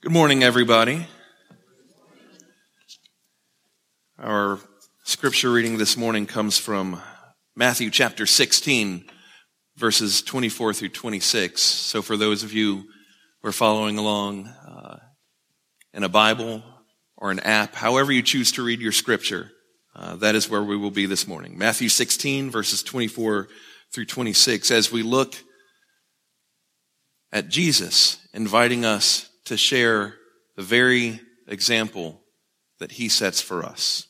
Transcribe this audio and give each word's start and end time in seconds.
Good 0.00 0.12
morning, 0.12 0.44
everybody. 0.44 1.08
Our 4.16 4.60
scripture 5.02 5.50
reading 5.50 5.76
this 5.76 5.96
morning 5.96 6.24
comes 6.24 6.56
from 6.56 7.02
Matthew 7.56 7.90
chapter 7.90 8.24
16, 8.24 9.10
verses 9.76 10.22
24 10.22 10.74
through 10.74 10.90
26. 10.90 11.60
So 11.60 12.00
for 12.00 12.16
those 12.16 12.44
of 12.44 12.52
you 12.52 12.84
who 13.42 13.48
are 13.48 13.52
following 13.52 13.98
along 13.98 14.46
uh, 14.46 14.98
in 15.92 16.04
a 16.04 16.08
Bible 16.08 16.62
or 17.16 17.32
an 17.32 17.40
app, 17.40 17.74
however 17.74 18.12
you 18.12 18.22
choose 18.22 18.52
to 18.52 18.62
read 18.62 18.80
your 18.80 18.92
scripture, 18.92 19.50
uh, 19.96 20.14
that 20.14 20.36
is 20.36 20.48
where 20.48 20.62
we 20.62 20.76
will 20.76 20.92
be 20.92 21.06
this 21.06 21.26
morning. 21.26 21.58
Matthew 21.58 21.88
16, 21.88 22.52
verses 22.52 22.84
24 22.84 23.48
through 23.92 24.06
26, 24.06 24.70
as 24.70 24.92
we 24.92 25.02
look 25.02 25.34
at 27.32 27.48
Jesus 27.48 28.18
inviting 28.32 28.84
us 28.84 29.28
to 29.48 29.56
share 29.56 30.14
the 30.56 30.62
very 30.62 31.20
example 31.46 32.20
that 32.78 32.92
he 32.92 33.08
sets 33.08 33.40
for 33.40 33.64
us. 33.64 34.06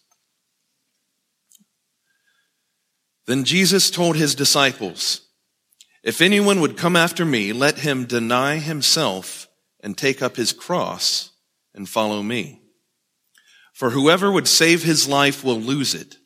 Then 3.26 3.44
Jesus 3.44 3.90
told 3.90 4.16
his 4.16 4.34
disciples, 4.34 5.22
if 6.02 6.20
anyone 6.20 6.60
would 6.60 6.76
come 6.76 6.96
after 6.96 7.24
me, 7.24 7.52
let 7.52 7.78
him 7.78 8.04
deny 8.04 8.56
himself 8.56 9.48
and 9.80 9.96
take 9.96 10.22
up 10.22 10.36
his 10.36 10.52
cross 10.52 11.30
and 11.74 11.88
follow 11.88 12.22
me. 12.22 12.62
For 13.74 13.90
whoever 13.90 14.30
would 14.30 14.48
save 14.48 14.82
his 14.82 15.06
life 15.06 15.44
will 15.44 15.60
lose 15.60 15.94
it, 15.94 16.16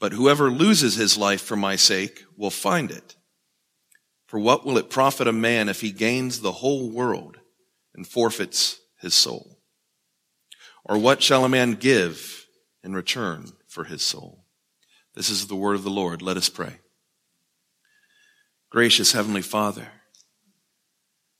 but 0.00 0.12
whoever 0.12 0.50
loses 0.50 0.96
his 0.96 1.16
life 1.16 1.40
for 1.40 1.56
my 1.56 1.76
sake 1.76 2.24
will 2.36 2.50
find 2.50 2.90
it. 2.90 3.16
For 4.26 4.38
what 4.38 4.64
will 4.64 4.78
it 4.78 4.90
profit 4.90 5.28
a 5.28 5.32
man 5.32 5.68
if 5.68 5.80
he 5.80 5.92
gains 5.92 6.40
the 6.40 6.52
whole 6.52 6.90
world 6.90 7.38
and 7.94 8.06
forfeits 8.06 8.80
his 9.00 9.14
soul? 9.14 9.58
Or 10.84 10.98
what 10.98 11.22
shall 11.22 11.44
a 11.44 11.48
man 11.48 11.74
give 11.74 12.46
in 12.82 12.94
return 12.94 13.52
for 13.68 13.84
his 13.84 14.02
soul? 14.02 14.44
This 15.14 15.30
is 15.30 15.46
the 15.46 15.56
word 15.56 15.74
of 15.74 15.84
the 15.84 15.90
Lord. 15.90 16.22
Let 16.22 16.36
us 16.36 16.48
pray. 16.48 16.78
Gracious 18.70 19.12
Heavenly 19.12 19.42
Father, 19.42 19.88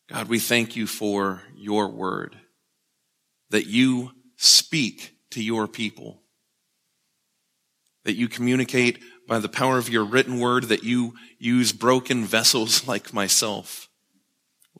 God, 0.08 0.28
we 0.28 0.38
thank 0.38 0.76
you 0.76 0.86
for 0.86 1.42
your 1.56 1.88
word, 1.88 2.36
that 3.48 3.66
you 3.66 4.10
speak 4.36 5.16
to 5.30 5.42
your 5.42 5.66
people, 5.66 6.20
that 8.04 8.16
you 8.16 8.28
communicate 8.28 8.98
by 9.26 9.38
the 9.38 9.48
power 9.48 9.78
of 9.78 9.88
your 9.88 10.04
written 10.04 10.40
word 10.40 10.64
that 10.64 10.84
you 10.84 11.14
use 11.38 11.72
broken 11.72 12.24
vessels 12.24 12.86
like 12.88 13.14
myself. 13.14 13.88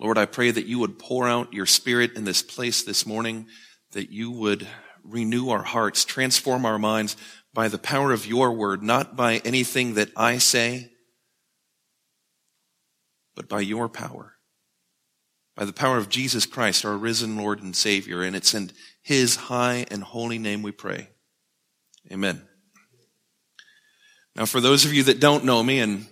Lord, 0.03 0.19
I 0.19 0.27
pray 0.27 0.50
that 0.50 0.67
you 0.67 0.81
would 0.81 0.98
pour 0.98 1.28
out 1.28 1.53
your 1.53 1.64
spirit 1.64 2.14
in 2.17 2.25
this 2.25 2.42
place 2.42 2.83
this 2.83 3.06
morning, 3.06 3.47
that 3.92 4.11
you 4.11 4.33
would 4.33 4.67
renew 5.05 5.50
our 5.50 5.62
hearts, 5.62 6.05
transform 6.05 6.67
our 6.67 6.78
minds 6.78 7.17
by 7.55 7.69
the 7.69 7.78
power 7.78 8.11
of 8.11 8.27
your 8.27 8.53
word, 8.53 8.83
not 8.83 9.14
by 9.14 9.36
anything 9.45 9.95
that 9.95 10.11
I 10.17 10.39
say, 10.39 10.91
but 13.36 13.48
by 13.48 13.61
your 13.61 13.89
power. 13.89 14.34
By 15.55 15.67
the 15.67 15.73
power 15.73 15.98
of 15.98 16.08
Jesus 16.08 16.47
Christ, 16.47 16.84
our 16.84 16.97
risen 16.97 17.36
Lord 17.36 17.62
and 17.62 17.77
Savior. 17.77 18.23
And 18.23 18.34
it's 18.34 18.55
in 18.55 18.73
his 19.03 19.36
high 19.36 19.86
and 19.89 20.03
holy 20.03 20.39
name 20.39 20.62
we 20.62 20.73
pray. 20.73 21.11
Amen. 22.11 22.42
Now, 24.34 24.47
for 24.47 24.61
those 24.61 24.84
of 24.84 24.92
you 24.92 25.05
that 25.05 25.20
don't 25.20 25.45
know 25.45 25.62
me, 25.62 25.78
and 25.78 26.06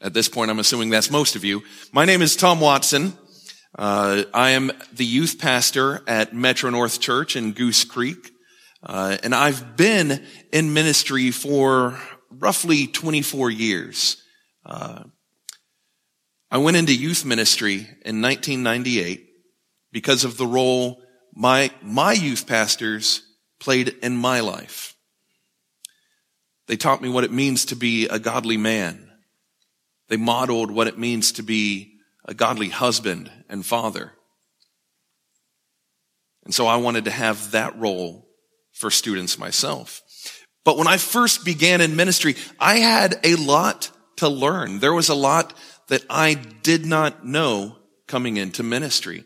at 0.00 0.14
this 0.14 0.30
point 0.30 0.50
I'm 0.50 0.60
assuming 0.60 0.88
that's 0.88 1.10
most 1.10 1.36
of 1.36 1.44
you, 1.44 1.62
my 1.92 2.06
name 2.06 2.22
is 2.22 2.36
Thom 2.36 2.58
Watson. 2.58 3.18
Uh, 3.76 4.22
I 4.32 4.50
am 4.50 4.70
the 4.92 5.04
youth 5.04 5.40
pastor 5.40 6.02
at 6.06 6.32
Metro 6.32 6.70
North 6.70 7.00
Church 7.00 7.34
in 7.34 7.52
Goose 7.52 7.84
Creek. 7.84 8.30
Uh, 8.84 9.16
and 9.24 9.34
I've 9.34 9.76
been 9.76 10.24
in 10.52 10.72
ministry 10.72 11.32
for 11.32 11.98
roughly 12.30 12.86
24 12.86 13.50
years. 13.50 14.22
Uh, 14.64 15.04
I 16.52 16.58
went 16.58 16.76
into 16.76 16.94
youth 16.94 17.24
ministry 17.24 17.88
in 18.04 18.22
1998 18.22 19.26
because 19.90 20.22
of 20.22 20.36
the 20.36 20.46
role 20.46 21.02
my, 21.34 21.72
my 21.82 22.12
youth 22.12 22.46
pastors 22.46 23.22
played 23.58 23.88
in 24.02 24.16
my 24.16 24.38
life. 24.38 24.94
They 26.68 26.76
taught 26.76 27.02
me 27.02 27.08
what 27.08 27.24
it 27.24 27.32
means 27.32 27.64
to 27.66 27.76
be 27.76 28.06
a 28.06 28.20
godly 28.20 28.56
man. 28.56 29.10
They 30.08 30.16
modeled 30.16 30.70
what 30.70 30.86
it 30.86 30.96
means 30.96 31.32
to 31.32 31.42
be 31.42 31.93
a 32.24 32.34
godly 32.34 32.68
husband 32.68 33.30
and 33.48 33.64
father. 33.64 34.12
And 36.44 36.54
so 36.54 36.66
I 36.66 36.76
wanted 36.76 37.06
to 37.06 37.10
have 37.10 37.52
that 37.52 37.78
role 37.78 38.28
for 38.72 38.90
students 38.90 39.38
myself. 39.38 40.02
But 40.64 40.78
when 40.78 40.86
I 40.86 40.96
first 40.96 41.44
began 41.44 41.80
in 41.80 41.96
ministry, 41.96 42.36
I 42.58 42.76
had 42.76 43.20
a 43.24 43.36
lot 43.36 43.90
to 44.16 44.28
learn. 44.28 44.80
There 44.80 44.94
was 44.94 45.08
a 45.08 45.14
lot 45.14 45.54
that 45.88 46.04
I 46.08 46.34
did 46.34 46.86
not 46.86 47.24
know 47.24 47.76
coming 48.06 48.36
into 48.36 48.62
ministry. 48.62 49.24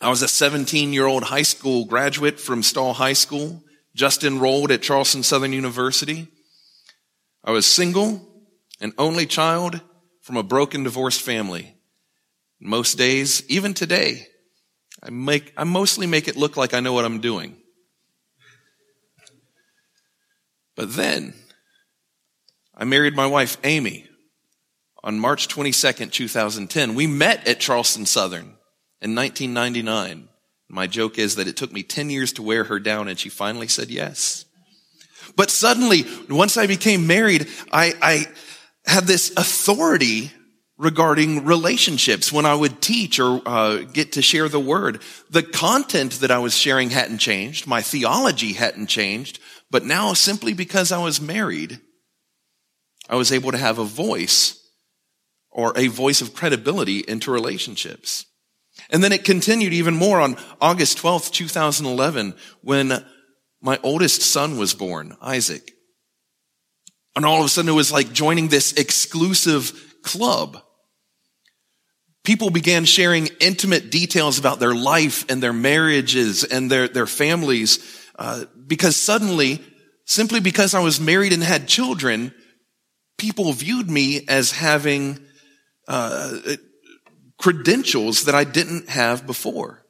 I 0.00 0.10
was 0.10 0.22
a 0.22 0.28
17 0.28 0.92
year 0.92 1.06
old 1.06 1.24
high 1.24 1.42
school 1.42 1.84
graduate 1.84 2.40
from 2.40 2.62
Stall 2.62 2.94
High 2.94 3.12
School 3.12 3.62
just 3.94 4.24
enrolled 4.24 4.70
at 4.70 4.82
Charleston 4.82 5.22
Southern 5.22 5.52
University. 5.52 6.28
I 7.44 7.52
was 7.52 7.66
single, 7.66 8.20
an 8.80 8.92
only 8.98 9.26
child 9.26 9.80
from 10.22 10.36
a 10.36 10.42
broken 10.42 10.82
divorced 10.82 11.22
family. 11.22 11.73
Most 12.66 12.96
days, 12.96 13.44
even 13.50 13.74
today, 13.74 14.26
I 15.02 15.10
make, 15.10 15.52
I 15.54 15.64
mostly 15.64 16.06
make 16.06 16.28
it 16.28 16.36
look 16.36 16.56
like 16.56 16.72
I 16.72 16.80
know 16.80 16.94
what 16.94 17.04
I'm 17.04 17.20
doing. 17.20 17.58
But 20.74 20.94
then, 20.94 21.34
I 22.74 22.84
married 22.84 23.14
my 23.14 23.26
wife, 23.26 23.58
Amy, 23.64 24.08
on 25.02 25.18
March 25.18 25.46
22nd, 25.48 26.10
2010. 26.10 26.94
We 26.94 27.06
met 27.06 27.46
at 27.46 27.60
Charleston 27.60 28.06
Southern 28.06 28.56
in 29.02 29.14
1999. 29.14 30.30
My 30.70 30.86
joke 30.86 31.18
is 31.18 31.36
that 31.36 31.46
it 31.46 31.58
took 31.58 31.70
me 31.70 31.82
10 31.82 32.08
years 32.08 32.32
to 32.32 32.42
wear 32.42 32.64
her 32.64 32.80
down 32.80 33.08
and 33.08 33.18
she 33.18 33.28
finally 33.28 33.68
said 33.68 33.90
yes. 33.90 34.46
But 35.36 35.50
suddenly, 35.50 36.06
once 36.30 36.56
I 36.56 36.66
became 36.66 37.06
married, 37.06 37.46
I, 37.70 37.92
I 38.00 38.26
had 38.90 39.04
this 39.04 39.32
authority 39.36 40.32
regarding 40.76 41.44
relationships 41.44 42.32
when 42.32 42.46
I 42.46 42.54
would 42.54 42.82
teach 42.82 43.20
or 43.20 43.40
uh, 43.46 43.78
get 43.78 44.12
to 44.12 44.22
share 44.22 44.48
the 44.48 44.60
word. 44.60 45.02
The 45.30 45.42
content 45.42 46.20
that 46.20 46.30
I 46.30 46.38
was 46.38 46.56
sharing 46.56 46.90
hadn't 46.90 47.18
changed. 47.18 47.66
My 47.66 47.80
theology 47.80 48.54
hadn't 48.54 48.88
changed. 48.88 49.38
But 49.70 49.84
now, 49.84 50.12
simply 50.14 50.52
because 50.52 50.92
I 50.92 51.02
was 51.02 51.20
married, 51.20 51.80
I 53.08 53.16
was 53.16 53.32
able 53.32 53.52
to 53.52 53.58
have 53.58 53.78
a 53.78 53.84
voice 53.84 54.60
or 55.50 55.72
a 55.76 55.86
voice 55.86 56.20
of 56.20 56.34
credibility 56.34 56.98
into 56.98 57.30
relationships. 57.30 58.26
And 58.90 59.02
then 59.02 59.12
it 59.12 59.24
continued 59.24 59.72
even 59.72 59.94
more 59.96 60.20
on 60.20 60.36
August 60.60 60.98
12th, 60.98 61.30
2011, 61.30 62.34
when 62.60 63.04
my 63.62 63.78
oldest 63.82 64.22
son 64.22 64.58
was 64.58 64.74
born, 64.74 65.16
Isaac. 65.22 65.72
And 67.16 67.24
all 67.24 67.38
of 67.38 67.46
a 67.46 67.48
sudden 67.48 67.68
it 67.68 67.74
was 67.74 67.92
like 67.92 68.12
joining 68.12 68.48
this 68.48 68.72
exclusive 68.72 69.72
club. 70.02 70.60
People 72.24 72.50
began 72.50 72.84
sharing 72.86 73.28
intimate 73.38 73.90
details 73.90 74.38
about 74.38 74.58
their 74.58 74.74
life 74.74 75.24
and 75.30 75.42
their 75.42 75.52
marriages 75.52 76.42
and 76.42 76.70
their, 76.70 76.88
their 76.88 77.06
families, 77.06 77.78
uh, 78.18 78.44
because 78.66 78.96
suddenly, 78.96 79.62
simply 80.06 80.40
because 80.40 80.74
I 80.74 80.80
was 80.80 80.98
married 80.98 81.32
and 81.32 81.42
had 81.42 81.68
children, 81.68 82.34
people 83.18 83.52
viewed 83.52 83.90
me 83.90 84.24
as 84.26 84.52
having, 84.52 85.18
uh, 85.86 86.38
credentials 87.38 88.24
that 88.24 88.34
I 88.34 88.44
didn't 88.44 88.88
have 88.88 89.26
before. 89.26 89.84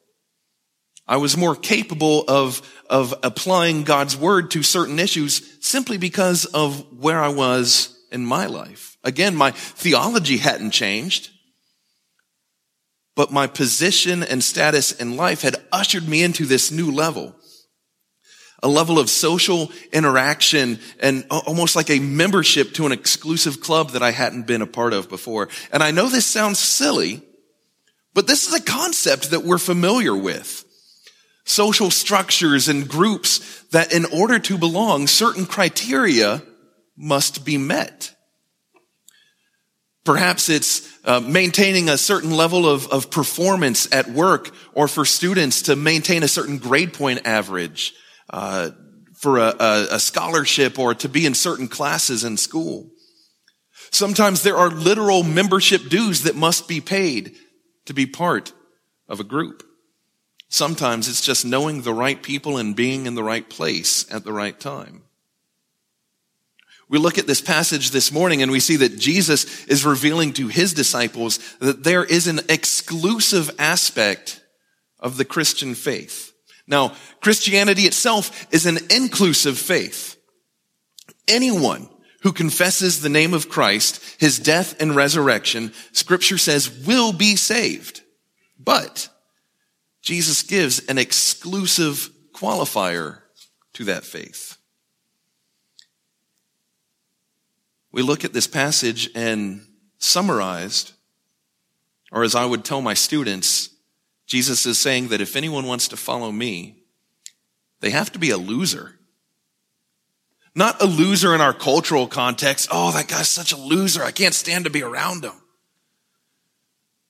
I 1.06 1.18
was 1.18 1.36
more 1.36 1.54
capable 1.54 2.24
of, 2.26 2.62
of 2.88 3.14
applying 3.22 3.84
God's 3.84 4.16
word 4.16 4.50
to 4.52 4.62
certain 4.62 4.98
issues 4.98 5.56
simply 5.60 5.98
because 5.98 6.46
of 6.46 6.84
where 6.98 7.20
I 7.20 7.28
was 7.28 7.96
in 8.10 8.24
my 8.24 8.46
life. 8.46 8.96
Again, 9.04 9.36
my 9.36 9.50
theology 9.50 10.38
hadn't 10.38 10.70
changed, 10.70 11.30
but 13.16 13.32
my 13.32 13.46
position 13.46 14.22
and 14.22 14.42
status 14.42 14.92
in 14.92 15.16
life 15.16 15.42
had 15.42 15.56
ushered 15.72 16.08
me 16.08 16.22
into 16.22 16.46
this 16.46 16.70
new 16.70 16.90
level. 16.90 17.34
A 18.62 18.68
level 18.68 18.98
of 18.98 19.10
social 19.10 19.70
interaction 19.92 20.78
and 20.98 21.26
almost 21.30 21.76
like 21.76 21.90
a 21.90 21.98
membership 21.98 22.72
to 22.74 22.86
an 22.86 22.92
exclusive 22.92 23.60
club 23.60 23.90
that 23.90 24.02
I 24.02 24.10
hadn't 24.10 24.46
been 24.46 24.62
a 24.62 24.66
part 24.66 24.94
of 24.94 25.08
before. 25.08 25.48
And 25.70 25.82
I 25.82 25.90
know 25.90 26.08
this 26.08 26.26
sounds 26.26 26.58
silly, 26.58 27.22
but 28.14 28.26
this 28.26 28.48
is 28.48 28.54
a 28.54 28.62
concept 28.62 29.30
that 29.30 29.44
we're 29.44 29.58
familiar 29.58 30.16
with. 30.16 30.64
Social 31.44 31.90
structures 31.90 32.68
and 32.68 32.88
groups 32.88 33.62
that 33.72 33.92
in 33.92 34.06
order 34.06 34.38
to 34.38 34.56
belong, 34.56 35.06
certain 35.06 35.44
criteria 35.44 36.42
must 36.96 37.44
be 37.44 37.58
met. 37.58 38.13
Perhaps 40.04 40.50
it's 40.50 40.98
uh, 41.04 41.20
maintaining 41.20 41.88
a 41.88 41.96
certain 41.96 42.30
level 42.30 42.68
of, 42.68 42.86
of 42.88 43.10
performance 43.10 43.90
at 43.92 44.08
work 44.08 44.54
or 44.74 44.86
for 44.86 45.04
students 45.06 45.62
to 45.62 45.76
maintain 45.76 46.22
a 46.22 46.28
certain 46.28 46.58
grade 46.58 46.92
point 46.92 47.26
average 47.26 47.94
uh, 48.28 48.70
for 49.14 49.38
a, 49.38 49.54
a, 49.58 49.86
a 49.92 49.98
scholarship 49.98 50.78
or 50.78 50.94
to 50.94 51.08
be 51.08 51.24
in 51.24 51.32
certain 51.32 51.68
classes 51.68 52.22
in 52.22 52.36
school. 52.36 52.90
Sometimes 53.90 54.42
there 54.42 54.56
are 54.56 54.70
literal 54.70 55.22
membership 55.22 55.88
dues 55.88 56.24
that 56.24 56.36
must 56.36 56.68
be 56.68 56.80
paid 56.80 57.36
to 57.86 57.94
be 57.94 58.06
part 58.06 58.52
of 59.08 59.20
a 59.20 59.24
group. 59.24 59.62
Sometimes 60.48 61.08
it's 61.08 61.24
just 61.24 61.46
knowing 61.46 61.80
the 61.80 61.94
right 61.94 62.22
people 62.22 62.58
and 62.58 62.76
being 62.76 63.06
in 63.06 63.14
the 63.14 63.24
right 63.24 63.48
place 63.48 64.04
at 64.12 64.24
the 64.24 64.32
right 64.32 64.58
time. 64.58 65.03
We 66.94 67.00
look 67.00 67.18
at 67.18 67.26
this 67.26 67.40
passage 67.40 67.90
this 67.90 68.12
morning 68.12 68.40
and 68.40 68.52
we 68.52 68.60
see 68.60 68.76
that 68.76 69.00
Jesus 69.00 69.64
is 69.64 69.84
revealing 69.84 70.32
to 70.34 70.46
his 70.46 70.72
disciples 70.72 71.40
that 71.58 71.82
there 71.82 72.04
is 72.04 72.28
an 72.28 72.38
exclusive 72.48 73.50
aspect 73.58 74.40
of 75.00 75.16
the 75.16 75.24
Christian 75.24 75.74
faith. 75.74 76.32
Now, 76.68 76.94
Christianity 77.20 77.82
itself 77.82 78.46
is 78.52 78.64
an 78.64 78.78
inclusive 78.90 79.58
faith. 79.58 80.16
Anyone 81.26 81.88
who 82.22 82.30
confesses 82.30 83.00
the 83.00 83.08
name 83.08 83.34
of 83.34 83.48
Christ, 83.48 84.00
his 84.20 84.38
death 84.38 84.80
and 84.80 84.94
resurrection, 84.94 85.72
scripture 85.90 86.38
says 86.38 86.70
will 86.86 87.12
be 87.12 87.34
saved. 87.34 88.02
But 88.56 89.08
Jesus 90.00 90.44
gives 90.44 90.78
an 90.86 90.98
exclusive 90.98 92.08
qualifier 92.32 93.18
to 93.72 93.84
that 93.86 94.04
faith. 94.04 94.58
We 97.94 98.02
look 98.02 98.24
at 98.24 98.32
this 98.32 98.48
passage 98.48 99.08
and 99.14 99.64
summarized, 99.98 100.94
or 102.10 102.24
as 102.24 102.34
I 102.34 102.44
would 102.44 102.64
tell 102.64 102.82
my 102.82 102.94
students, 102.94 103.68
Jesus 104.26 104.66
is 104.66 104.80
saying 104.80 105.08
that 105.08 105.20
if 105.20 105.36
anyone 105.36 105.64
wants 105.64 105.86
to 105.88 105.96
follow 105.96 106.32
me, 106.32 106.82
they 107.78 107.90
have 107.90 108.10
to 108.10 108.18
be 108.18 108.30
a 108.30 108.36
loser. 108.36 108.98
Not 110.56 110.82
a 110.82 110.86
loser 110.86 111.36
in 111.36 111.40
our 111.40 111.52
cultural 111.52 112.08
context. 112.08 112.68
Oh, 112.72 112.90
that 112.90 113.06
guy's 113.06 113.28
such 113.28 113.52
a 113.52 113.56
loser. 113.56 114.02
I 114.02 114.10
can't 114.10 114.34
stand 114.34 114.64
to 114.64 114.70
be 114.70 114.82
around 114.82 115.24
him. 115.24 115.40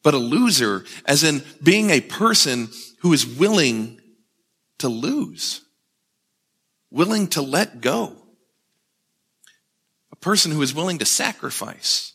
But 0.02 0.12
a 0.12 0.19
loser 0.19 0.84
as 1.06 1.25
in 1.25 1.42
being 1.62 1.88
a 1.88 2.02
person 2.02 2.69
who 2.98 3.14
is 3.14 3.26
willing 3.26 4.02
to 4.80 4.90
lose, 4.90 5.62
willing 6.90 7.28
to 7.28 7.40
let 7.40 7.80
go, 7.80 8.24
person 10.25 10.50
who 10.50 10.62
is 10.62 10.75
willing 10.75 10.97
to 10.97 11.05
sacrifice, 11.05 12.15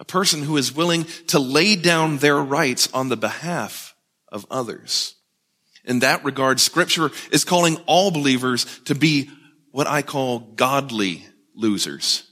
a 0.00 0.06
person 0.06 0.42
who 0.42 0.56
is 0.56 0.74
willing 0.74 1.04
to 1.26 1.38
lay 1.38 1.76
down 1.76 2.16
their 2.16 2.38
rights 2.38 2.88
on 2.94 3.10
the 3.10 3.16
behalf 3.16 3.94
of 4.32 4.46
others. 4.50 5.14
In 5.84 5.98
that 5.98 6.24
regard, 6.24 6.58
scripture 6.60 7.10
is 7.30 7.44
calling 7.44 7.76
all 7.84 8.10
believers 8.10 8.64
to 8.86 8.94
be 8.94 9.28
what 9.70 9.86
I 9.86 10.00
call 10.00 10.38
godly 10.38 11.26
losers. 11.54 12.26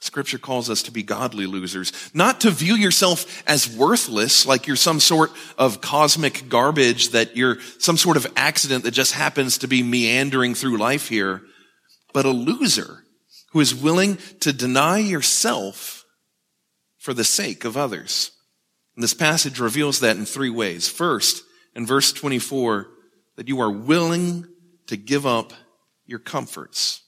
Scripture 0.00 0.38
calls 0.38 0.68
us 0.68 0.82
to 0.82 0.92
be 0.92 1.02
godly 1.02 1.46
losers, 1.46 1.92
not 2.12 2.42
to 2.42 2.50
view 2.50 2.74
yourself 2.74 3.42
as 3.46 3.74
worthless, 3.74 4.44
like 4.44 4.66
you're 4.66 4.76
some 4.76 5.00
sort 5.00 5.32
of 5.56 5.80
cosmic 5.80 6.50
garbage, 6.50 7.08
that 7.10 7.38
you're 7.38 7.58
some 7.78 7.96
sort 7.96 8.18
of 8.18 8.26
accident 8.36 8.84
that 8.84 8.90
just 8.90 9.12
happens 9.14 9.58
to 9.58 9.66
be 9.66 9.82
meandering 9.82 10.54
through 10.54 10.76
life 10.76 11.08
here, 11.08 11.40
but 12.18 12.26
a 12.26 12.30
loser 12.30 13.04
who 13.52 13.60
is 13.60 13.72
willing 13.72 14.18
to 14.40 14.52
deny 14.52 14.98
yourself 14.98 16.04
for 16.96 17.14
the 17.14 17.22
sake 17.22 17.64
of 17.64 17.76
others. 17.76 18.32
And 18.96 19.04
this 19.04 19.14
passage 19.14 19.60
reveals 19.60 20.00
that 20.00 20.16
in 20.16 20.24
three 20.24 20.50
ways. 20.50 20.88
First, 20.88 21.44
in 21.76 21.86
verse 21.86 22.12
24, 22.12 22.88
that 23.36 23.46
you 23.46 23.60
are 23.60 23.70
willing 23.70 24.48
to 24.88 24.96
give 24.96 25.26
up 25.26 25.52
your 26.06 26.18
comforts 26.18 27.02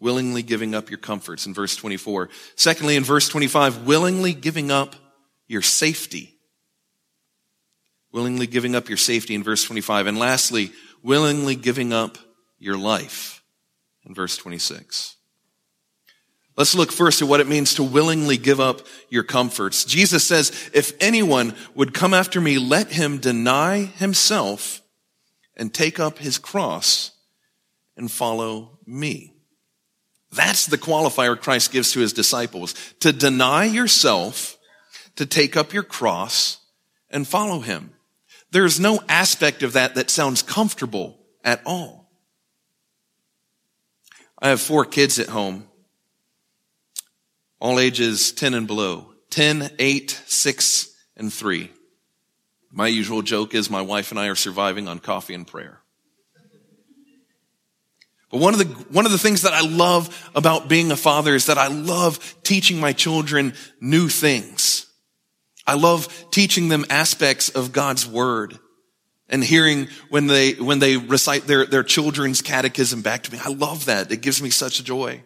willingly 0.00 0.42
giving 0.42 0.74
up 0.74 0.90
your 0.90 0.98
comforts 0.98 1.46
in 1.46 1.54
verse 1.54 1.76
24. 1.76 2.28
Secondly, 2.56 2.96
in 2.96 3.04
verse 3.04 3.28
25, 3.28 3.86
willingly 3.86 4.34
giving 4.34 4.72
up 4.72 4.96
your 5.46 5.62
safety. 5.62 6.34
Willingly 8.10 8.48
giving 8.48 8.74
up 8.74 8.88
your 8.88 8.98
safety 8.98 9.36
in 9.36 9.44
verse 9.44 9.62
25. 9.62 10.08
And 10.08 10.18
lastly, 10.18 10.72
willingly 11.04 11.54
giving 11.54 11.92
up 11.92 12.18
your 12.62 12.78
life 12.78 13.42
in 14.06 14.14
verse 14.14 14.36
26. 14.36 15.16
Let's 16.56 16.74
look 16.74 16.92
first 16.92 17.22
at 17.22 17.28
what 17.28 17.40
it 17.40 17.48
means 17.48 17.74
to 17.74 17.82
willingly 17.82 18.36
give 18.36 18.60
up 18.60 18.82
your 19.08 19.22
comforts. 19.22 19.84
Jesus 19.84 20.24
says, 20.24 20.70
if 20.74 20.92
anyone 21.00 21.54
would 21.74 21.94
come 21.94 22.12
after 22.12 22.40
me, 22.40 22.58
let 22.58 22.92
him 22.92 23.18
deny 23.18 23.84
himself 23.84 24.82
and 25.56 25.72
take 25.72 25.98
up 25.98 26.18
his 26.18 26.38
cross 26.38 27.12
and 27.96 28.10
follow 28.10 28.78
me. 28.86 29.34
That's 30.30 30.66
the 30.66 30.78
qualifier 30.78 31.40
Christ 31.40 31.72
gives 31.72 31.92
to 31.92 32.00
his 32.00 32.12
disciples. 32.12 32.74
To 33.00 33.12
deny 33.12 33.64
yourself, 33.64 34.58
to 35.16 35.26
take 35.26 35.56
up 35.56 35.72
your 35.72 35.82
cross 35.82 36.58
and 37.10 37.26
follow 37.26 37.60
him. 37.60 37.94
There's 38.50 38.78
no 38.78 39.00
aspect 39.08 39.62
of 39.62 39.72
that 39.72 39.94
that 39.94 40.10
sounds 40.10 40.42
comfortable 40.42 41.18
at 41.44 41.62
all. 41.64 42.01
I 44.42 44.48
have 44.48 44.60
four 44.60 44.84
kids 44.84 45.20
at 45.20 45.28
home, 45.28 45.68
all 47.60 47.78
ages 47.78 48.32
10 48.32 48.54
and 48.54 48.66
below. 48.66 49.06
10, 49.30 49.70
8, 49.78 50.22
6, 50.26 50.96
and 51.16 51.32
3. 51.32 51.70
My 52.72 52.88
usual 52.88 53.22
joke 53.22 53.54
is 53.54 53.70
my 53.70 53.82
wife 53.82 54.10
and 54.10 54.18
I 54.18 54.26
are 54.26 54.34
surviving 54.34 54.88
on 54.88 54.98
coffee 54.98 55.34
and 55.34 55.46
prayer. 55.46 55.78
But 58.32 58.40
one 58.40 58.52
of 58.52 58.58
the, 58.58 58.64
one 58.64 59.06
of 59.06 59.12
the 59.12 59.18
things 59.18 59.42
that 59.42 59.52
I 59.52 59.60
love 59.60 60.30
about 60.34 60.68
being 60.68 60.90
a 60.90 60.96
father 60.96 61.34
is 61.36 61.46
that 61.46 61.58
I 61.58 61.68
love 61.68 62.34
teaching 62.42 62.80
my 62.80 62.92
children 62.92 63.54
new 63.80 64.08
things. 64.08 64.86
I 65.66 65.74
love 65.74 66.26
teaching 66.32 66.68
them 66.68 66.84
aspects 66.90 67.48
of 67.48 67.72
God's 67.72 68.06
word 68.06 68.58
and 69.32 69.42
hearing 69.42 69.88
when 70.10 70.28
they, 70.28 70.52
when 70.52 70.78
they 70.78 70.96
recite 70.96 71.48
their, 71.48 71.66
their 71.66 71.82
children's 71.82 72.40
catechism 72.40 73.02
back 73.02 73.24
to 73.24 73.32
me. 73.32 73.40
I 73.44 73.48
love 73.48 73.86
that. 73.86 74.12
It 74.12 74.22
gives 74.22 74.40
me 74.40 74.50
such 74.50 74.84
joy. 74.84 75.24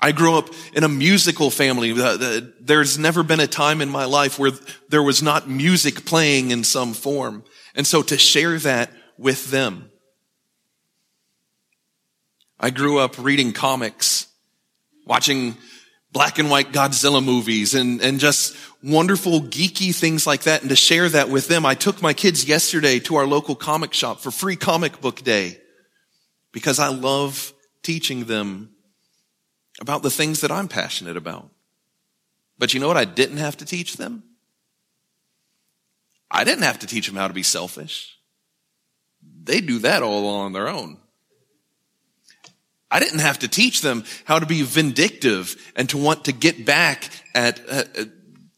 I 0.00 0.12
grew 0.12 0.38
up 0.38 0.48
in 0.72 0.82
a 0.82 0.88
musical 0.88 1.50
family. 1.50 1.92
Uh, 1.92 2.16
uh, 2.18 2.40
there's 2.58 2.96
never 2.96 3.22
been 3.22 3.40
a 3.40 3.46
time 3.46 3.82
in 3.82 3.90
my 3.90 4.06
life 4.06 4.38
where 4.38 4.52
there 4.88 5.02
was 5.02 5.22
not 5.22 5.46
music 5.46 6.06
playing 6.06 6.52
in 6.52 6.64
some 6.64 6.94
form. 6.94 7.44
And 7.74 7.86
so 7.86 8.00
to 8.04 8.16
share 8.16 8.58
that 8.60 8.90
with 9.18 9.50
them 9.50 9.90
I 12.62 12.68
grew 12.68 12.98
up 12.98 13.16
reading 13.16 13.54
comics, 13.54 14.26
watching 15.06 15.56
black 16.12 16.38
and 16.38 16.50
white 16.50 16.72
Godzilla 16.72 17.24
movies 17.24 17.74
and, 17.74 18.00
and 18.00 18.18
just 18.18 18.56
wonderful 18.82 19.40
geeky 19.42 19.94
things 19.94 20.26
like 20.26 20.42
that. 20.42 20.62
And 20.62 20.70
to 20.70 20.76
share 20.76 21.08
that 21.08 21.28
with 21.28 21.48
them, 21.48 21.64
I 21.64 21.74
took 21.74 22.02
my 22.02 22.12
kids 22.12 22.46
yesterday 22.46 22.98
to 23.00 23.16
our 23.16 23.26
local 23.26 23.54
comic 23.54 23.94
shop 23.94 24.20
for 24.20 24.30
free 24.30 24.56
comic 24.56 25.00
book 25.00 25.22
day 25.22 25.58
because 26.52 26.78
I 26.78 26.88
love 26.88 27.52
teaching 27.82 28.24
them 28.24 28.70
about 29.80 30.02
the 30.02 30.10
things 30.10 30.40
that 30.40 30.50
I'm 30.50 30.68
passionate 30.68 31.16
about. 31.16 31.48
But 32.58 32.74
you 32.74 32.80
know 32.80 32.88
what 32.88 32.96
I 32.96 33.04
didn't 33.04 33.38
have 33.38 33.56
to 33.58 33.64
teach 33.64 33.96
them? 33.96 34.22
I 36.30 36.44
didn't 36.44 36.64
have 36.64 36.80
to 36.80 36.86
teach 36.86 37.06
them 37.06 37.16
how 37.16 37.28
to 37.28 37.34
be 37.34 37.42
selfish. 37.42 38.18
They 39.42 39.60
do 39.60 39.78
that 39.80 40.02
all 40.02 40.28
on 40.28 40.52
their 40.52 40.68
own. 40.68 40.98
I 42.90 42.98
didn't 42.98 43.20
have 43.20 43.38
to 43.40 43.48
teach 43.48 43.82
them 43.82 44.04
how 44.24 44.38
to 44.38 44.46
be 44.46 44.62
vindictive 44.62 45.72
and 45.76 45.88
to 45.90 45.98
want 45.98 46.24
to 46.24 46.32
get 46.32 46.66
back 46.66 47.08
at 47.34 47.60
uh, 47.68 47.84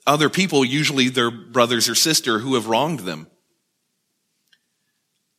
other 0.07 0.31
people, 0.31 0.65
usually 0.65 1.09
their 1.09 1.31
brothers 1.31 1.89
or 1.89 1.95
sister 1.95 2.39
who 2.39 2.55
have 2.55 2.67
wronged 2.67 3.01
them. 3.01 3.27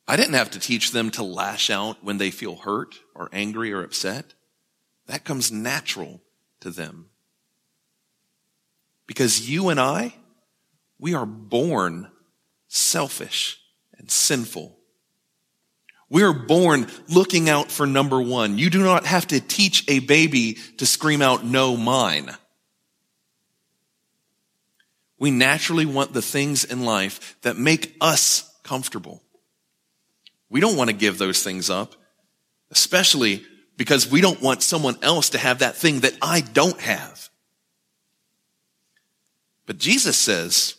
I 0.07 0.15
didn't 0.15 0.33
have 0.33 0.51
to 0.51 0.59
teach 0.59 0.91
them 0.91 1.11
to 1.11 1.23
lash 1.23 1.69
out 1.69 2.03
when 2.03 2.17
they 2.17 2.29
feel 2.29 2.55
hurt 2.55 2.95
or 3.15 3.29
angry 3.31 3.71
or 3.71 3.83
upset. 3.83 4.33
That 5.07 5.23
comes 5.23 5.51
natural 5.51 6.21
to 6.59 6.69
them. 6.69 7.09
Because 9.07 9.49
you 9.49 9.69
and 9.69 9.79
I, 9.79 10.13
we 10.99 11.13
are 11.13 11.25
born 11.25 12.09
selfish 12.67 13.59
and 13.97 14.09
sinful. 14.09 14.77
We're 16.13 16.31
born 16.31 16.85
looking 17.09 17.49
out 17.49 17.71
for 17.71 17.87
number 17.87 18.21
one. 18.21 18.59
You 18.59 18.69
do 18.69 18.83
not 18.83 19.07
have 19.07 19.25
to 19.29 19.41
teach 19.41 19.83
a 19.89 19.97
baby 19.97 20.59
to 20.77 20.85
scream 20.85 21.23
out, 21.23 21.43
no, 21.43 21.75
mine. 21.75 22.29
We 25.17 25.31
naturally 25.31 25.87
want 25.87 26.13
the 26.13 26.21
things 26.21 26.65
in 26.65 26.85
life 26.85 27.35
that 27.41 27.57
make 27.57 27.95
us 27.99 28.47
comfortable. 28.61 29.23
We 30.51 30.59
don't 30.59 30.77
want 30.77 30.91
to 30.91 30.95
give 30.95 31.17
those 31.17 31.41
things 31.41 31.71
up, 31.71 31.95
especially 32.69 33.43
because 33.75 34.07
we 34.07 34.21
don't 34.21 34.39
want 34.39 34.61
someone 34.61 34.97
else 35.01 35.31
to 35.31 35.39
have 35.39 35.59
that 35.59 35.75
thing 35.75 36.01
that 36.01 36.15
I 36.21 36.41
don't 36.41 36.79
have. 36.79 37.27
But 39.65 39.79
Jesus 39.79 40.15
says, 40.15 40.75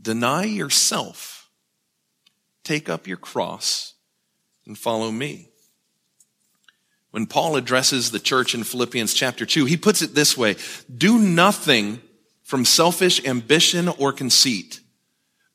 deny 0.00 0.44
yourself, 0.44 1.50
take 2.64 2.88
up 2.88 3.06
your 3.06 3.18
cross, 3.18 3.92
and 4.66 4.78
follow 4.78 5.10
me. 5.10 5.48
When 7.10 7.26
Paul 7.26 7.56
addresses 7.56 8.10
the 8.10 8.18
church 8.18 8.54
in 8.54 8.64
Philippians 8.64 9.12
chapter 9.12 9.44
2, 9.44 9.66
he 9.66 9.76
puts 9.76 10.02
it 10.02 10.14
this 10.14 10.36
way 10.36 10.56
Do 10.94 11.18
nothing 11.18 12.00
from 12.42 12.64
selfish 12.64 13.24
ambition 13.24 13.88
or 13.88 14.12
conceit, 14.12 14.80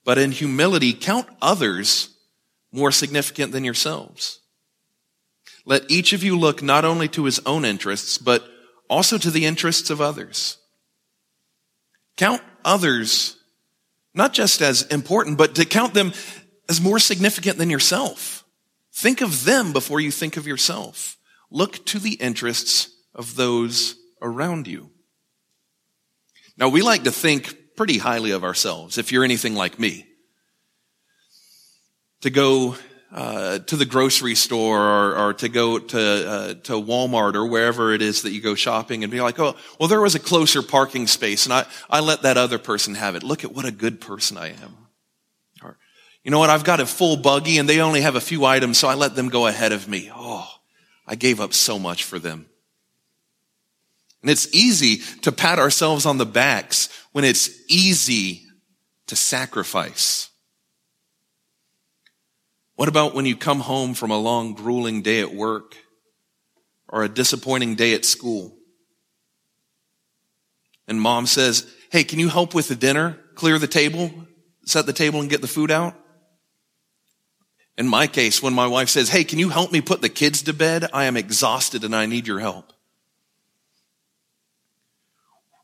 but 0.04 0.18
in 0.18 0.32
humility 0.32 0.94
count 0.94 1.28
others 1.42 2.10
more 2.72 2.92
significant 2.92 3.52
than 3.52 3.64
yourselves. 3.64 4.40
Let 5.66 5.90
each 5.90 6.14
of 6.14 6.24
you 6.24 6.38
look 6.38 6.62
not 6.62 6.86
only 6.86 7.08
to 7.10 7.26
his 7.26 7.40
own 7.46 7.66
interests, 7.66 8.18
but 8.18 8.48
also 8.90 9.18
to 9.18 9.32
the 9.32 9.46
interests 9.46 9.90
of 9.90 10.00
others. 10.00 10.58
Count 12.16 12.42
others 12.64 13.38
not 14.14 14.34
just 14.34 14.62
as 14.62 14.82
important, 14.84 15.38
but 15.38 15.56
to 15.56 15.66
count 15.66 15.94
them 15.94 16.12
as 16.68 16.82
more 16.82 17.00
significant 17.00 17.58
than 17.58 17.70
yourself. 17.70 18.37
Think 18.98 19.22
of 19.22 19.46
them 19.46 19.74
before 19.74 20.00
you 20.00 20.10
think 20.10 20.38
of 20.38 20.48
yourself. 20.48 21.18
Look 21.52 21.86
to 21.86 22.00
the 22.00 22.14
interests 22.14 22.90
of 23.14 23.36
those 23.36 23.96
around 24.24 24.66
you. 24.66 24.90
Now, 26.58 26.70
we 26.70 26.82
like 26.82 27.04
to 27.04 27.12
think 27.12 27.76
pretty 27.76 28.00
highly 28.00 28.32
of 28.32 28.44
ourselves, 28.44 28.98
if 28.98 29.12
you're 29.12 29.24
anything 29.24 29.54
like 29.54 29.78
me. 29.78 30.08
To 32.22 32.32
go 32.32 32.76
uh, 33.12 33.60
to 33.60 33.76
the 33.76 33.86
grocery 33.86 34.34
store 34.34 34.82
or, 34.82 35.16
or 35.16 35.34
to 35.36 35.48
go 35.48 35.78
to 35.78 36.30
uh, 36.30 36.54
to 36.64 36.74
Walmart 36.74 37.36
or 37.36 37.46
wherever 37.46 37.94
it 37.94 38.02
is 38.02 38.24
that 38.24 38.32
you 38.32 38.42
go 38.42 38.56
shopping 38.56 39.04
and 39.04 39.12
be 39.12 39.22
like, 39.22 39.38
oh, 39.38 39.56
well, 39.80 39.90
there 39.90 40.02
was 40.02 40.16
a 40.16 40.20
closer 40.20 40.64
parking 40.64 41.06
space 41.06 41.46
and 41.46 41.54
I, 41.54 41.68
I 41.88 42.00
let 42.00 42.24
that 42.24 42.38
other 42.38 42.58
person 42.58 42.96
have 42.96 43.14
it. 43.14 43.22
Look 43.22 43.44
at 43.44 43.54
what 43.54 43.66
a 43.66 43.72
good 43.72 44.02
person 44.02 44.38
I 44.38 44.48
am. 44.48 44.87
You 46.28 46.32
know 46.32 46.40
what? 46.40 46.50
I've 46.50 46.66
got 46.66 46.82
a 46.82 46.86
full 46.86 47.16
buggy 47.16 47.58
and 47.58 47.70
they 47.70 47.80
only 47.80 48.02
have 48.02 48.16
a 48.16 48.20
few 48.20 48.44
items, 48.44 48.78
so 48.78 48.90
I 48.90 48.96
let 48.96 49.16
them 49.16 49.30
go 49.30 49.48
ahead 49.48 49.72
of 49.72 49.88
me. 49.88 50.12
Oh, 50.14 50.46
I 51.08 51.16
gave 51.16 51.40
up 51.40 51.54
so 51.54 51.80
much 51.80 52.04
for 52.04 52.20
them. 52.20 52.48
And 54.22 54.30
it's 54.30 54.54
easy 54.54 54.98
to 55.22 55.32
pat 55.32 55.58
ourselves 55.58 56.06
on 56.06 56.18
the 56.18 56.26
backs 56.26 56.90
when 57.14 57.24
it's 57.24 57.50
easy 57.70 58.44
to 59.06 59.16
sacrifice. 59.16 60.30
What 62.76 62.90
about 62.90 63.16
when 63.16 63.26
you 63.26 63.38
come 63.38 63.62
home 63.62 63.94
from 63.94 64.12
a 64.12 64.20
long, 64.20 64.54
grueling 64.54 65.04
day 65.04 65.22
at 65.22 65.34
work 65.34 65.78
or 66.90 67.04
a 67.04 67.10
disappointing 67.10 67.76
day 67.76 67.94
at 67.94 68.04
school? 68.04 68.54
And 70.90 71.00
mom 71.00 71.26
says, 71.26 71.74
Hey, 71.90 72.04
can 72.04 72.20
you 72.20 72.28
help 72.28 72.54
with 72.54 72.68
the 72.68 72.76
dinner? 72.76 73.18
Clear 73.36 73.58
the 73.58 73.66
table? 73.66 74.12
Set 74.66 74.86
the 74.86 74.92
table 74.92 75.22
and 75.22 75.30
get 75.30 75.40
the 75.40 75.48
food 75.48 75.72
out? 75.72 75.96
In 77.78 77.88
my 77.88 78.08
case, 78.08 78.42
when 78.42 78.54
my 78.54 78.68
wife 78.68 78.90
says, 78.90 79.10
Hey, 79.10 79.24
can 79.24 79.40
you 79.40 79.50
help 79.50 79.72
me 79.72 79.82
put 79.82 80.02
the 80.02 80.10
kids 80.10 80.42
to 80.44 80.54
bed? 80.54 80.90
I 80.94 81.06
am 81.06 81.16
exhausted 81.16 81.84
and 81.84 81.96
I 81.96 82.08
need 82.08 82.28
your 82.28 82.40
help. 82.40 82.74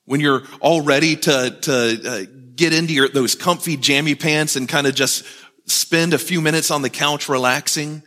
When 0.05 0.19
you're 0.19 0.43
all 0.59 0.81
ready 0.81 1.15
to, 1.15 1.57
to 1.61 2.09
uh, 2.09 2.23
get 2.55 2.73
into 2.73 2.93
your, 2.93 3.09
those 3.09 3.35
comfy 3.35 3.77
jammy 3.77 4.15
pants 4.15 4.55
and 4.55 4.69
kind 4.69 4.85
of 4.85 4.93
just 4.93 5.25
spend 5.65 6.13
a 6.13 6.19
few 6.19 6.41
minutes 6.41 6.71
on 6.71 6.81
the 6.81 6.89
couch 6.89 7.29
relaxing 7.29 8.03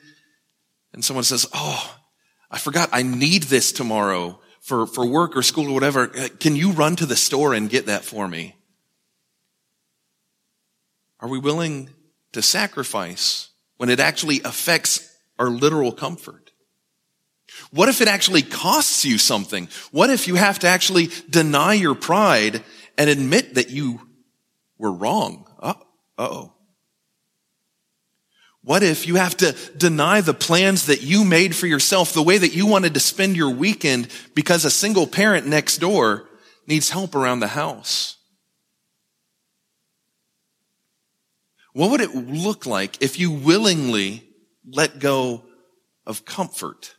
and 0.92 1.04
someone 1.04 1.24
says, 1.24 1.46
Oh, 1.52 1.96
I 2.50 2.58
forgot 2.58 2.90
I 2.92 3.02
need 3.02 3.44
this 3.44 3.72
tomorrow 3.72 4.40
for, 4.60 4.86
for 4.86 5.06
work 5.06 5.36
or 5.36 5.42
school 5.42 5.68
or 5.70 5.74
whatever. 5.74 6.06
Can 6.06 6.54
you 6.54 6.72
run 6.72 6.96
to 6.96 7.06
the 7.06 7.16
store 7.16 7.54
and 7.54 7.68
get 7.68 7.86
that 7.86 8.04
for 8.04 8.28
me? 8.28 8.54
Are 11.18 11.28
we 11.28 11.38
willing 11.38 11.90
to 12.32 12.42
sacrifice 12.42 13.50
when 13.76 13.90
it 13.90 14.00
actually 14.00 14.40
affects 14.42 15.16
our 15.38 15.48
literal 15.48 15.92
comfort? 15.92 16.52
What 17.70 17.88
if 17.88 18.00
it 18.00 18.08
actually 18.08 18.42
costs 18.42 19.04
you 19.04 19.18
something? 19.18 19.68
What 19.90 20.10
if 20.10 20.28
you 20.28 20.34
have 20.34 20.58
to 20.60 20.68
actually 20.68 21.10
deny 21.28 21.74
your 21.74 21.94
pride 21.94 22.62
and 22.98 23.08
admit 23.08 23.54
that 23.54 23.70
you 23.70 24.00
were 24.78 24.92
wrong? 24.92 25.46
Uh 25.60 25.74
oh. 26.18 26.52
What 28.62 28.82
if 28.82 29.06
you 29.06 29.14
have 29.14 29.36
to 29.36 29.52
deny 29.76 30.20
the 30.20 30.34
plans 30.34 30.86
that 30.86 31.00
you 31.00 31.24
made 31.24 31.54
for 31.54 31.68
yourself, 31.68 32.12
the 32.12 32.22
way 32.22 32.36
that 32.36 32.54
you 32.54 32.66
wanted 32.66 32.94
to 32.94 33.00
spend 33.00 33.36
your 33.36 33.50
weekend 33.50 34.08
because 34.34 34.64
a 34.64 34.70
single 34.70 35.06
parent 35.06 35.46
next 35.46 35.78
door 35.78 36.28
needs 36.66 36.90
help 36.90 37.14
around 37.14 37.38
the 37.38 37.46
house? 37.46 38.15
What 41.76 41.90
would 41.90 42.00
it 42.00 42.14
look 42.14 42.64
like 42.64 43.02
if 43.02 43.20
you 43.20 43.30
willingly 43.30 44.26
let 44.66 44.98
go 44.98 45.42
of 46.06 46.24
comfort? 46.24 46.96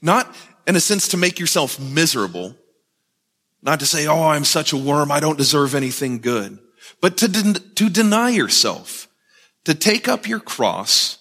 Not 0.00 0.34
in 0.66 0.74
a 0.74 0.80
sense 0.80 1.08
to 1.08 1.18
make 1.18 1.38
yourself 1.38 1.78
miserable, 1.78 2.56
not 3.60 3.80
to 3.80 3.86
say, 3.86 4.06
oh, 4.06 4.28
I'm 4.28 4.46
such 4.46 4.72
a 4.72 4.78
worm, 4.78 5.12
I 5.12 5.20
don't 5.20 5.36
deserve 5.36 5.74
anything 5.74 6.20
good, 6.20 6.58
but 7.02 7.18
to, 7.18 7.28
de- 7.28 7.60
to 7.60 7.90
deny 7.90 8.30
yourself 8.30 9.06
to 9.64 9.74
take 9.74 10.08
up 10.08 10.26
your 10.26 10.40
cross 10.40 11.18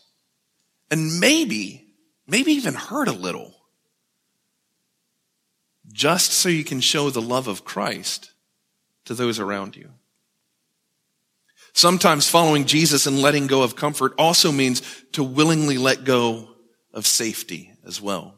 and 0.90 1.20
maybe, 1.20 1.86
maybe 2.28 2.54
even 2.54 2.76
hurt 2.76 3.10
a 3.10 3.12
little 3.12 3.54
just 5.92 6.32
so 6.32 6.48
you 6.48 6.64
can 6.64 6.80
show 6.80 7.10
the 7.10 7.22
love 7.22 7.50
of 7.50 7.66
Christ 7.66 8.32
to 9.04 9.14
those 9.14 9.38
around 9.38 9.76
you. 9.76 9.90
Sometimes 11.74 12.30
following 12.30 12.66
Jesus 12.66 13.08
and 13.08 13.22
letting 13.22 13.48
go 13.48 13.64
of 13.64 13.76
comfort 13.76 14.14
also 14.18 14.52
means 14.52 14.82
to 15.14 15.24
willingly 15.24 15.78
let 15.78 16.04
go 16.04 16.50
of 16.94 17.08
safety 17.08 17.72
as 17.86 18.00
well. 18.00 18.36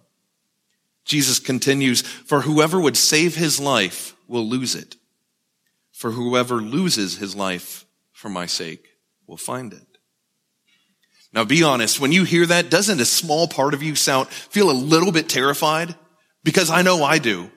Jesus 1.04 1.38
continues, 1.40 2.02
for 2.02 2.42
whoever 2.42 2.80
would 2.80 2.98
save 2.98 3.36
his 3.36 3.60
life 3.60 4.16
will 4.28 4.46
lose 4.46 4.74
it. 4.74 4.96
For 5.92 6.12
whoever 6.12 6.56
loses 6.56 7.18
his 7.18 7.36
life 7.36 7.86
for 8.12 8.30
my 8.30 8.46
sake 8.48 8.88
will 9.28 9.38
find 9.38 9.74
it. 9.74 9.86
Now 11.32 11.44
be 11.44 11.64
honest, 11.64 12.00
when 12.00 12.14
you 12.14 12.24
hear 12.24 12.46
that, 12.46 12.70
doesn't 12.70 13.02
a 13.02 13.06
small 13.06 13.48
part 13.48 13.74
of 13.74 13.84
you 13.84 13.96
sound, 13.96 14.30
feel 14.30 14.72
a 14.72 14.74
little 14.74 15.12
bit 15.12 15.28
terrified? 15.28 15.94
Because 16.44 16.70
I 16.70 16.82
know 16.82 17.04
I 17.04 17.20
do. 17.20 17.52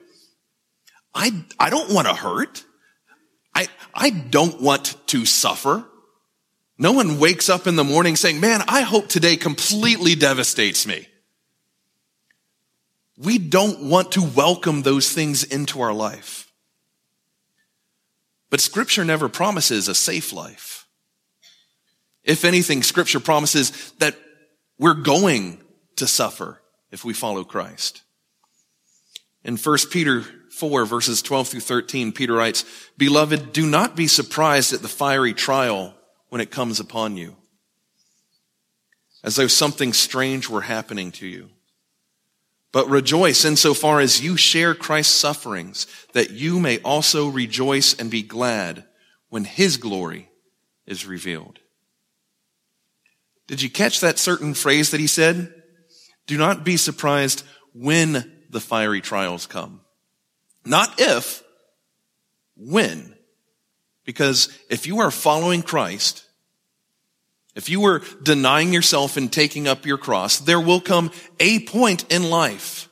I, 1.15 1.31
I 1.57 1.69
don't 1.69 1.91
want 1.93 2.07
to 2.07 2.13
hurt. 2.13 2.65
I, 3.93 4.09
don't 4.09 4.61
want 4.61 4.95
to 5.07 5.25
suffer. 5.25 5.85
No 6.77 6.93
one 6.93 7.19
wakes 7.19 7.49
up 7.49 7.67
in 7.67 7.75
the 7.75 7.83
morning 7.83 8.15
saying, 8.15 8.39
man, 8.39 8.61
I 8.67 8.81
hope 8.81 9.09
today 9.09 9.35
completely 9.35 10.15
devastates 10.15 10.87
me. 10.87 11.07
We 13.17 13.37
don't 13.37 13.89
want 13.89 14.13
to 14.13 14.23
welcome 14.23 14.81
those 14.81 15.11
things 15.11 15.43
into 15.43 15.81
our 15.81 15.93
life. 15.93 16.49
But 18.49 18.61
scripture 18.61 19.03
never 19.03 19.27
promises 19.27 19.87
a 19.87 19.95
safe 19.95 20.31
life. 20.31 20.87
If 22.23 22.45
anything, 22.45 22.83
scripture 22.83 23.19
promises 23.19 23.91
that 23.99 24.15
we're 24.77 24.93
going 24.93 25.61
to 25.97 26.07
suffer 26.07 26.61
if 26.91 27.03
we 27.03 27.13
follow 27.13 27.43
Christ. 27.43 28.01
In 29.43 29.57
1 29.57 29.77
Peter 29.91 30.23
4 30.59 30.85
verses 30.85 31.21
12 31.21 31.47
through 31.47 31.59
13, 31.61 32.11
Peter 32.11 32.33
writes, 32.33 32.65
Beloved, 32.97 33.53
do 33.53 33.65
not 33.65 33.95
be 33.95 34.07
surprised 34.07 34.73
at 34.73 34.81
the 34.81 34.89
fiery 34.89 35.33
trial 35.33 35.95
when 36.27 36.41
it 36.41 36.51
comes 36.51 36.81
upon 36.81 37.15
you, 37.15 37.37
as 39.23 39.37
though 39.37 39.47
something 39.47 39.93
strange 39.93 40.49
were 40.49 40.61
happening 40.61 41.11
to 41.13 41.25
you. 41.25 41.49
But 42.73 42.89
rejoice 42.89 43.45
insofar 43.45 44.01
as 44.01 44.21
you 44.21 44.35
share 44.35 44.75
Christ's 44.75 45.15
sufferings, 45.15 45.87
that 46.13 46.31
you 46.31 46.59
may 46.59 46.79
also 46.79 47.29
rejoice 47.29 47.93
and 47.93 48.11
be 48.11 48.21
glad 48.21 48.85
when 49.29 49.45
his 49.45 49.77
glory 49.77 50.29
is 50.85 51.05
revealed. 51.05 51.59
Did 53.47 53.61
you 53.61 53.69
catch 53.69 54.01
that 54.01 54.19
certain 54.19 54.53
phrase 54.53 54.91
that 54.91 54.99
he 54.99 55.07
said? 55.07 55.53
Do 56.27 56.37
not 56.37 56.63
be 56.65 56.77
surprised 56.77 57.43
when 57.73 58.31
the 58.49 58.59
fiery 58.59 59.01
trials 59.01 59.47
come. 59.47 59.81
Not 60.69 60.99
if, 60.99 61.41
when. 62.55 63.15
Because 64.05 64.55
if 64.69 64.85
you 64.85 64.99
are 64.99 65.09
following 65.09 65.63
Christ, 65.63 66.25
if 67.55 67.69
you 67.69 67.83
are 67.85 68.03
denying 68.21 68.71
yourself 68.71 69.17
and 69.17 69.33
taking 69.33 69.67
up 69.67 69.87
your 69.87 69.97
cross, 69.97 70.37
there 70.37 70.61
will 70.61 70.79
come 70.79 71.11
a 71.39 71.59
point 71.61 72.05
in 72.11 72.29
life 72.29 72.87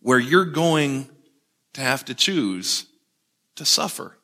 where 0.00 0.18
you're 0.18 0.44
going 0.44 1.08
to 1.74 1.80
have 1.80 2.04
to 2.06 2.14
choose 2.14 2.86
to 3.54 3.64
suffer. 3.64 4.18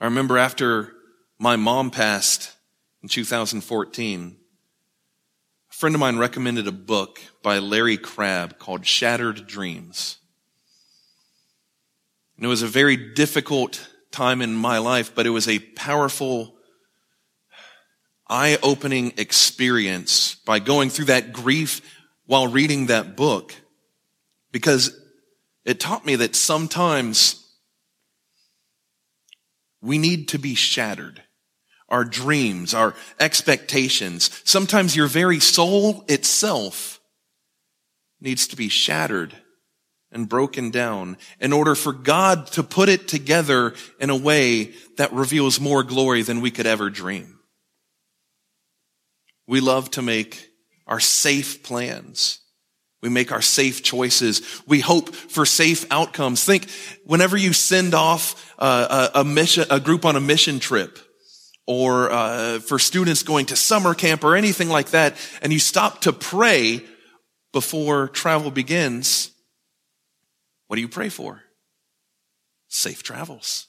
I 0.00 0.06
remember 0.06 0.38
after 0.38 0.94
my 1.38 1.56
mom 1.56 1.90
passed 1.90 2.56
in 3.02 3.10
2014. 3.10 4.38
Friend 5.76 5.94
of 5.94 6.00
mine 6.00 6.16
recommended 6.16 6.66
a 6.66 6.72
book 6.72 7.20
by 7.42 7.58
Larry 7.58 7.98
Crabb 7.98 8.58
called 8.58 8.86
Shattered 8.86 9.46
Dreams. 9.46 10.16
And 12.34 12.46
it 12.46 12.48
was 12.48 12.62
a 12.62 12.66
very 12.66 12.96
difficult 13.12 13.86
time 14.10 14.40
in 14.40 14.54
my 14.54 14.78
life, 14.78 15.14
but 15.14 15.26
it 15.26 15.30
was 15.30 15.46
a 15.46 15.58
powerful, 15.58 16.56
eye-opening 18.26 19.12
experience 19.18 20.36
by 20.46 20.60
going 20.60 20.88
through 20.88 21.04
that 21.04 21.34
grief 21.34 21.82
while 22.24 22.48
reading 22.48 22.86
that 22.86 23.14
book. 23.14 23.54
Because 24.52 24.98
it 25.66 25.78
taught 25.78 26.06
me 26.06 26.16
that 26.16 26.34
sometimes 26.34 27.54
we 29.82 29.98
need 29.98 30.28
to 30.28 30.38
be 30.38 30.54
shattered. 30.54 31.22
Our 31.88 32.04
dreams, 32.04 32.74
our 32.74 32.94
expectations. 33.20 34.30
Sometimes 34.44 34.96
your 34.96 35.06
very 35.06 35.40
soul 35.40 36.04
itself 36.08 37.00
needs 38.20 38.48
to 38.48 38.56
be 38.56 38.68
shattered 38.68 39.36
and 40.10 40.28
broken 40.28 40.70
down 40.70 41.16
in 41.40 41.52
order 41.52 41.74
for 41.74 41.92
God 41.92 42.46
to 42.48 42.62
put 42.62 42.88
it 42.88 43.06
together 43.06 43.74
in 44.00 44.10
a 44.10 44.16
way 44.16 44.72
that 44.96 45.12
reveals 45.12 45.60
more 45.60 45.82
glory 45.82 46.22
than 46.22 46.40
we 46.40 46.50
could 46.50 46.66
ever 46.66 46.90
dream. 46.90 47.38
We 49.46 49.60
love 49.60 49.90
to 49.92 50.02
make 50.02 50.50
our 50.86 51.00
safe 51.00 51.62
plans. 51.62 52.40
We 53.02 53.08
make 53.08 53.30
our 53.30 53.42
safe 53.42 53.82
choices. 53.82 54.62
We 54.66 54.80
hope 54.80 55.14
for 55.14 55.44
safe 55.44 55.84
outcomes. 55.92 56.42
Think 56.42 56.68
whenever 57.04 57.36
you 57.36 57.52
send 57.52 57.94
off 57.94 58.54
uh, 58.58 59.10
a, 59.14 59.20
a, 59.20 59.24
mission, 59.24 59.66
a 59.70 59.78
group 59.78 60.04
on 60.04 60.16
a 60.16 60.20
mission 60.20 60.58
trip, 60.58 60.98
or 61.66 62.10
uh, 62.10 62.58
for 62.60 62.78
students 62.78 63.22
going 63.22 63.46
to 63.46 63.56
summer 63.56 63.94
camp 63.94 64.24
or 64.24 64.36
anything 64.36 64.68
like 64.68 64.90
that, 64.90 65.16
and 65.42 65.52
you 65.52 65.58
stop 65.58 66.02
to 66.02 66.12
pray 66.12 66.82
before 67.52 68.08
travel 68.08 68.50
begins. 68.50 69.30
What 70.66 70.76
do 70.76 70.82
you 70.82 70.88
pray 70.88 71.08
for? 71.08 71.42
Safe 72.68 73.02
travels. 73.02 73.66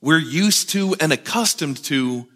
We're 0.00 0.18
used 0.18 0.70
to 0.70 0.96
and 1.00 1.12
accustomed 1.12 1.82
to. 1.84 2.26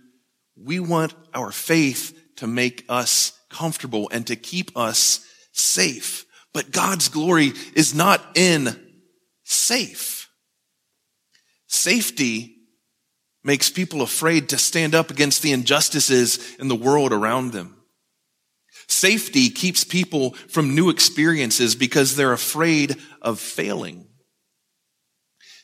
We 0.56 0.80
want 0.80 1.14
our 1.32 1.50
faith 1.50 2.16
to 2.36 2.46
make 2.46 2.84
us 2.88 3.38
comfortable 3.50 4.08
and 4.12 4.26
to 4.26 4.36
keep 4.36 4.76
us 4.76 5.24
safe. 5.52 6.26
But 6.52 6.70
God's 6.70 7.08
glory 7.08 7.52
is 7.74 7.94
not 7.94 8.20
in 8.34 8.76
safe. 9.44 10.28
Safety 11.66 12.53
makes 13.44 13.70
people 13.70 14.00
afraid 14.00 14.48
to 14.48 14.58
stand 14.58 14.94
up 14.94 15.10
against 15.10 15.42
the 15.42 15.52
injustices 15.52 16.56
in 16.56 16.68
the 16.68 16.74
world 16.74 17.12
around 17.12 17.52
them. 17.52 17.76
Safety 18.88 19.50
keeps 19.50 19.84
people 19.84 20.32
from 20.48 20.74
new 20.74 20.90
experiences 20.90 21.74
because 21.74 22.16
they're 22.16 22.32
afraid 22.32 22.96
of 23.22 23.38
failing. 23.38 24.06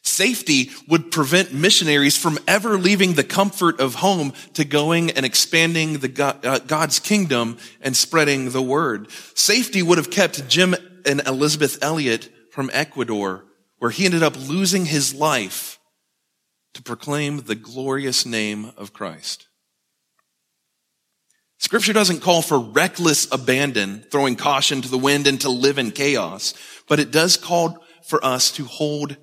Safety 0.02 0.70
would 0.88 1.10
prevent 1.10 1.52
missionaries 1.52 2.16
from 2.16 2.38
ever 2.48 2.78
leaving 2.78 3.14
the 3.14 3.24
comfort 3.24 3.80
of 3.80 3.96
home 3.96 4.32
to 4.54 4.64
going 4.64 5.10
and 5.10 5.26
expanding 5.26 5.98
the 5.98 6.08
God, 6.08 6.44
uh, 6.44 6.58
God's 6.60 6.98
kingdom 6.98 7.58
and 7.82 7.94
spreading 7.94 8.50
the 8.50 8.62
word. 8.62 9.10
Safety 9.34 9.82
would 9.82 9.98
have 9.98 10.10
kept 10.10 10.48
Jim 10.48 10.74
and 11.04 11.20
Elisabeth 11.26 11.82
Elliot 11.82 12.30
from 12.50 12.70
Ecuador, 12.72 13.44
where 13.78 13.90
he 13.90 14.06
ended 14.06 14.22
up 14.22 14.36
losing 14.36 14.86
his 14.86 15.14
life 15.14 15.79
to 16.74 16.82
proclaim 16.82 17.42
the 17.42 17.54
glorious 17.54 18.24
name 18.24 18.72
of 18.76 18.92
Christ. 18.92 19.48
Scripture 21.58 21.92
doesn't 21.92 22.20
call 22.20 22.40
for 22.40 22.58
reckless 22.58 23.30
abandon, 23.30 24.02
throwing 24.10 24.34
caution 24.34 24.80
to 24.80 24.88
the 24.88 24.96
wind 24.96 25.26
and 25.26 25.40
to 25.42 25.50
live 25.50 25.78
in 25.78 25.90
chaos, 25.90 26.54
but 26.88 26.98
it 26.98 27.10
does 27.10 27.36
call 27.36 27.84
for 28.06 28.24
us 28.24 28.50
to 28.52 28.64
hold 28.64 29.16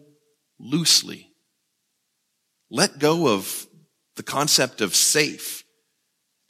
loosely. 0.60 1.32
Let 2.70 3.00
go 3.00 3.28
of 3.34 3.68
the 4.18 4.24
concept 4.24 4.82
of 4.82 4.96
safe 4.96 5.64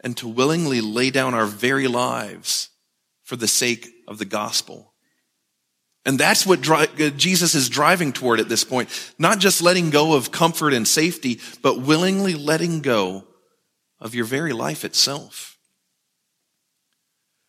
and 0.04 0.16
to 0.18 0.28
willingly 0.28 0.82
lay 0.82 1.10
down 1.10 1.34
our 1.34 1.46
very 1.46 1.88
lives 1.88 2.70
for 3.24 3.36
the 3.36 3.48
sake 3.48 3.88
of 4.08 4.18
the 4.18 4.26
gospel. 4.26 4.94
And 6.08 6.18
that's 6.18 6.46
what 6.46 6.62
dri- 6.62 6.88
uh, 7.00 7.10
Jesus 7.10 7.54
is 7.54 7.68
driving 7.68 8.14
toward 8.14 8.40
at 8.40 8.48
this 8.48 8.64
point. 8.64 8.90
Not 9.20 9.40
just 9.40 9.62
letting 9.62 9.90
go 9.90 10.16
of 10.16 10.32
comfort 10.32 10.74
and 10.74 10.88
safety, 10.88 11.42
but 11.62 11.82
willingly 11.82 12.34
letting 12.34 12.80
go 12.80 13.26
of 14.00 14.16
your 14.16 14.24
very 14.24 14.54
life 14.54 14.86
itself. 14.86 15.58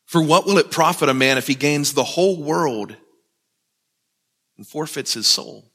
For 0.06 0.20
what 0.20 0.44
will 0.44 0.58
it 0.58 0.72
profit 0.72 1.08
a 1.08 1.14
man 1.14 1.38
if 1.38 1.46
he 1.46 1.54
gains 1.54 1.92
the 1.92 2.02
whole 2.02 2.42
world 2.42 2.96
and 4.56 4.66
forfeits 4.66 5.14
his 5.14 5.28
soul? 5.28 5.70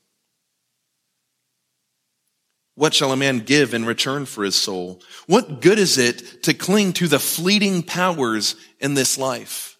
What 2.76 2.94
shall 2.94 3.14
a 3.14 3.18
man 3.18 3.40
give 3.40 3.74
in 3.74 3.86
return 3.86 4.26
for 4.26 4.44
his 4.44 4.56
soul? 4.56 5.02
What 5.26 5.62
good 5.62 5.80
is 5.80 5.98
it 5.98 6.44
to 6.44 6.54
cling 6.54 6.92
to 6.94 7.08
the 7.08 7.20
fleeting 7.20 7.82
powers 7.84 8.58
in 8.82 8.94
this 8.94 9.18
life? 9.18 9.73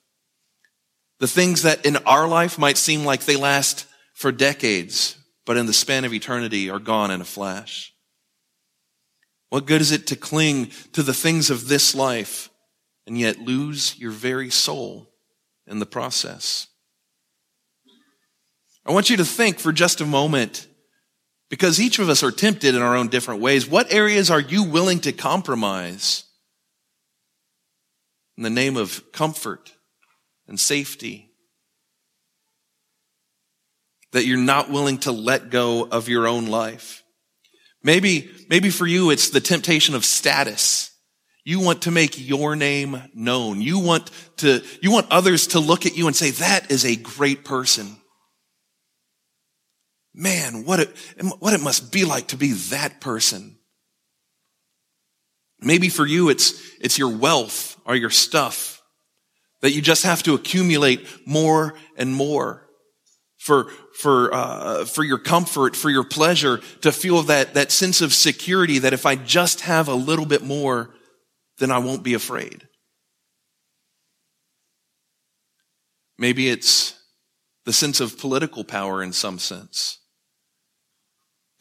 The 1.24 1.28
things 1.28 1.62
that 1.62 1.86
in 1.86 1.96
our 1.96 2.28
life 2.28 2.60
might 2.60 2.76
seem 2.76 3.06
like 3.06 3.24
they 3.24 3.38
last 3.38 3.86
for 4.14 4.30
decades, 4.30 5.16
but 5.46 5.56
in 5.56 5.68
the 5.68 5.72
span 5.72 6.04
of 6.04 6.14
eternity 6.14 6.70
are 6.70 6.80
gone 6.80 7.12
in 7.12 7.22
a 7.22 7.24
flash. 7.24 7.94
What 9.48 9.66
good 9.66 9.80
is 9.80 9.94
it 9.94 10.06
to 10.08 10.18
cling 10.18 10.72
to 10.92 11.02
the 11.02 11.14
things 11.14 11.50
of 11.50 11.70
this 11.70 11.96
life 11.96 12.50
and 13.08 13.18
yet 13.18 13.40
lose 13.40 13.98
your 13.98 14.12
very 14.12 14.50
soul 14.50 15.14
in 15.66 15.80
the 15.80 15.86
process? 15.86 16.68
I 18.86 18.92
want 18.92 19.10
you 19.10 19.16
to 19.16 19.24
think 19.24 19.60
for 19.60 19.72
just 19.72 20.02
a 20.02 20.06
moment 20.06 20.68
because 21.50 21.80
each 21.80 22.00
of 22.00 22.10
us 22.10 22.22
are 22.22 22.32
tempted 22.32 22.76
in 22.76 22.82
our 22.82 22.98
own 22.98 23.08
different 23.08 23.40
ways. 23.40 23.66
What 23.66 23.94
areas 23.94 24.30
are 24.30 24.42
you 24.42 24.64
willing 24.64 25.00
to 25.00 25.14
compromise 25.14 26.26
in 28.36 28.44
the 28.44 28.50
name 28.50 28.76
of 28.76 29.10
comfort 29.14 29.72
and 30.48 30.60
safety? 30.60 31.32
That 34.12 34.26
you're 34.26 34.38
not 34.38 34.70
willing 34.70 35.00
to 35.00 35.12
let 35.12 35.50
go 35.50 35.88
of 35.90 36.08
your 36.08 36.28
own 36.28 36.48
life. 36.48 37.04
Maybe, 37.84 38.32
maybe 38.50 38.70
for 38.70 38.88
you, 38.88 39.10
it's 39.10 39.30
the 39.30 39.42
temptation 39.42 39.96
of 39.96 40.06
status. 40.06 40.92
You 41.44 41.60
want 41.60 41.82
to 41.84 41.92
make 41.92 42.18
your 42.18 42.56
name 42.56 43.02
known. 43.14 43.62
You 43.62 43.80
want 43.80 44.10
to, 44.38 44.64
you 44.82 44.92
want 44.92 45.12
others 45.12 45.48
to 45.48 45.60
look 45.60 45.86
at 45.86 45.98
you 45.98 46.08
and 46.08 46.16
say, 46.16 46.32
that 46.32 46.72
is 46.72 46.86
a 46.86 46.96
great 46.96 47.44
person. 47.44 47.98
Man, 50.14 50.64
what 50.64 50.80
it, 50.80 50.96
what 51.40 51.54
it 51.54 51.62
must 51.62 51.92
be 51.92 52.06
like 52.06 52.28
to 52.28 52.38
be 52.38 52.54
that 52.70 53.02
person. 53.02 53.58
Maybe 55.60 55.90
for 55.90 56.06
you, 56.06 56.30
it's, 56.30 56.54
it's 56.80 56.98
your 56.98 57.18
wealth 57.18 57.78
or 57.86 57.96
your 57.96 58.10
stuff 58.10 58.73
that 59.64 59.72
you 59.72 59.82
just 59.82 60.04
have 60.04 60.22
to 60.22 60.34
accumulate 60.34 61.08
more 61.26 61.74
and 61.96 62.14
more 62.14 62.68
for, 63.38 63.72
for, 63.98 64.34
uh, 64.34 64.84
for 64.84 65.06
your 65.06 65.18
comfort, 65.18 65.78
for 65.78 65.90
your 65.90 66.04
pleasure, 66.04 66.60
to 66.82 66.92
feel 66.92 67.24
that, 67.24 67.54
that 67.54 67.72
sense 67.72 68.02
of 68.02 68.14
security 68.14 68.80
that 68.80 68.92
if 68.92 69.06
I 69.06 69.16
just 69.16 69.62
have 69.62 69.88
a 69.88 69.96
little 69.96 70.26
bit 70.26 70.44
more, 70.44 70.94
then 71.60 71.72
I 71.72 71.78
won't 71.78 72.04
be 72.04 72.14
afraid. 72.14 72.68
Maybe 76.18 76.50
it's 76.50 77.02
the 77.64 77.74
sense 77.74 78.02
of 78.02 78.20
political 78.20 78.66
power 78.66 79.02
in 79.02 79.14
some 79.14 79.40
sense 79.40 79.98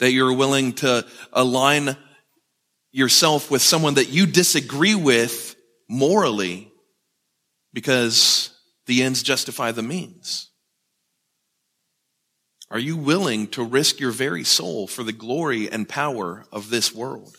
that 0.01 0.11
you're 0.11 0.33
willing 0.33 0.73
to 0.73 1.07
align 1.33 1.97
yourself 2.91 3.49
with 3.49 3.63
someone 3.63 3.95
that 3.95 4.09
you 4.09 4.27
disagree 4.27 4.97
with 4.97 5.55
morally 5.89 6.72
because 7.73 8.51
the 8.87 9.03
ends 9.03 9.23
justify 9.23 9.73
the 9.73 9.83
means? 9.83 10.51
Are 12.71 12.79
you 12.79 12.97
willing 12.97 13.49
to 13.49 13.63
risk 13.63 14.01
your 14.01 14.13
very 14.13 14.45
soul 14.45 14.87
for 14.87 15.03
the 15.03 15.13
glory 15.13 15.71
and 15.71 15.89
power 15.89 16.45
of 16.51 16.71
this 16.71 16.95
world? 16.95 17.37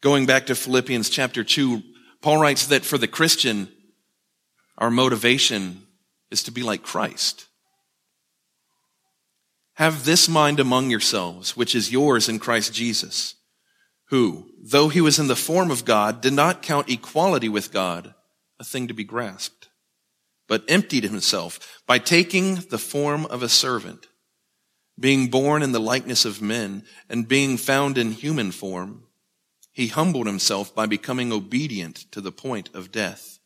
Going 0.00 0.24
back 0.24 0.46
to 0.46 0.54
Philippians 0.54 1.10
chapter 1.10 1.44
2, 1.44 1.82
Paul 2.22 2.40
writes 2.40 2.68
that 2.68 2.86
for 2.86 2.96
the 2.96 3.06
Christian, 3.06 3.68
our 4.78 4.90
motivation 4.90 5.86
is 6.30 6.42
to 6.44 6.50
be 6.50 6.62
like 6.62 6.82
Christ. 6.82 7.46
Have 9.74 10.04
this 10.04 10.28
mind 10.28 10.58
among 10.58 10.90
yourselves, 10.90 11.56
which 11.56 11.74
is 11.74 11.92
yours 11.92 12.28
in 12.30 12.38
Christ 12.38 12.72
Jesus, 12.72 13.34
who, 14.10 14.50
though 14.60 14.88
he 14.88 15.00
was 15.00 15.18
in 15.18 15.28
the 15.28 15.36
form 15.36 15.70
of 15.70 15.84
God, 15.84 16.20
did 16.20 16.32
not 16.32 16.62
count 16.62 16.90
equality 16.90 17.48
with 17.48 17.72
God 17.72 18.14
a 18.58 18.64
thing 18.64 18.88
to 18.88 18.94
be 18.94 19.04
grasped, 19.04 19.68
but 20.48 20.64
emptied 20.68 21.04
himself 21.04 21.80
by 21.86 21.98
taking 21.98 22.56
the 22.56 22.78
form 22.78 23.24
of 23.26 23.42
a 23.42 23.48
servant, 23.48 24.08
being 24.98 25.28
born 25.28 25.62
in 25.62 25.72
the 25.72 25.80
likeness 25.80 26.24
of 26.24 26.42
men 26.42 26.82
and 27.08 27.28
being 27.28 27.56
found 27.56 27.96
in 27.96 28.10
human 28.10 28.50
form. 28.50 29.04
He 29.72 29.86
humbled 29.86 30.26
himself 30.26 30.74
by 30.74 30.86
becoming 30.86 31.32
obedient 31.32 32.10
to 32.10 32.20
the 32.20 32.32
point 32.32 32.68
of 32.74 32.90
death, 32.90 33.38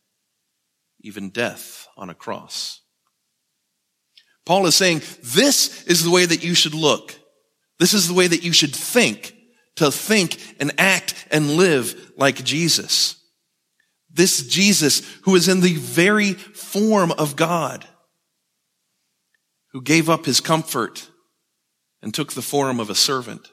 even 0.99 1.29
death 1.29 1.87
on 1.95 2.09
a 2.09 2.15
cross. 2.15 2.81
Paul 4.45 4.65
is 4.65 4.75
saying, 4.75 5.01
this 5.21 5.83
is 5.85 6.03
the 6.03 6.11
way 6.11 6.25
that 6.25 6.43
you 6.43 6.55
should 6.55 6.73
look. 6.73 7.15
This 7.79 7.93
is 7.93 8.07
the 8.07 8.13
way 8.15 8.25
that 8.25 8.43
you 8.43 8.51
should 8.51 8.75
think, 8.75 9.35
to 9.75 9.91
think 9.91 10.55
and 10.59 10.73
act 10.77 11.13
and 11.31 11.57
live 11.57 12.11
like 12.17 12.43
Jesus. 12.43 13.17
This 14.09 14.47
Jesus 14.47 15.01
who 15.23 15.35
is 15.35 15.47
in 15.47 15.61
the 15.61 15.75
very 15.75 16.33
form 16.33 17.11
of 17.11 17.35
God, 17.35 17.85
who 19.73 19.81
gave 19.81 20.09
up 20.09 20.25
his 20.25 20.39
comfort 20.39 21.09
and 22.01 22.13
took 22.13 22.33
the 22.33 22.41
form 22.41 22.79
of 22.79 22.89
a 22.89 22.95
servant, 22.95 23.49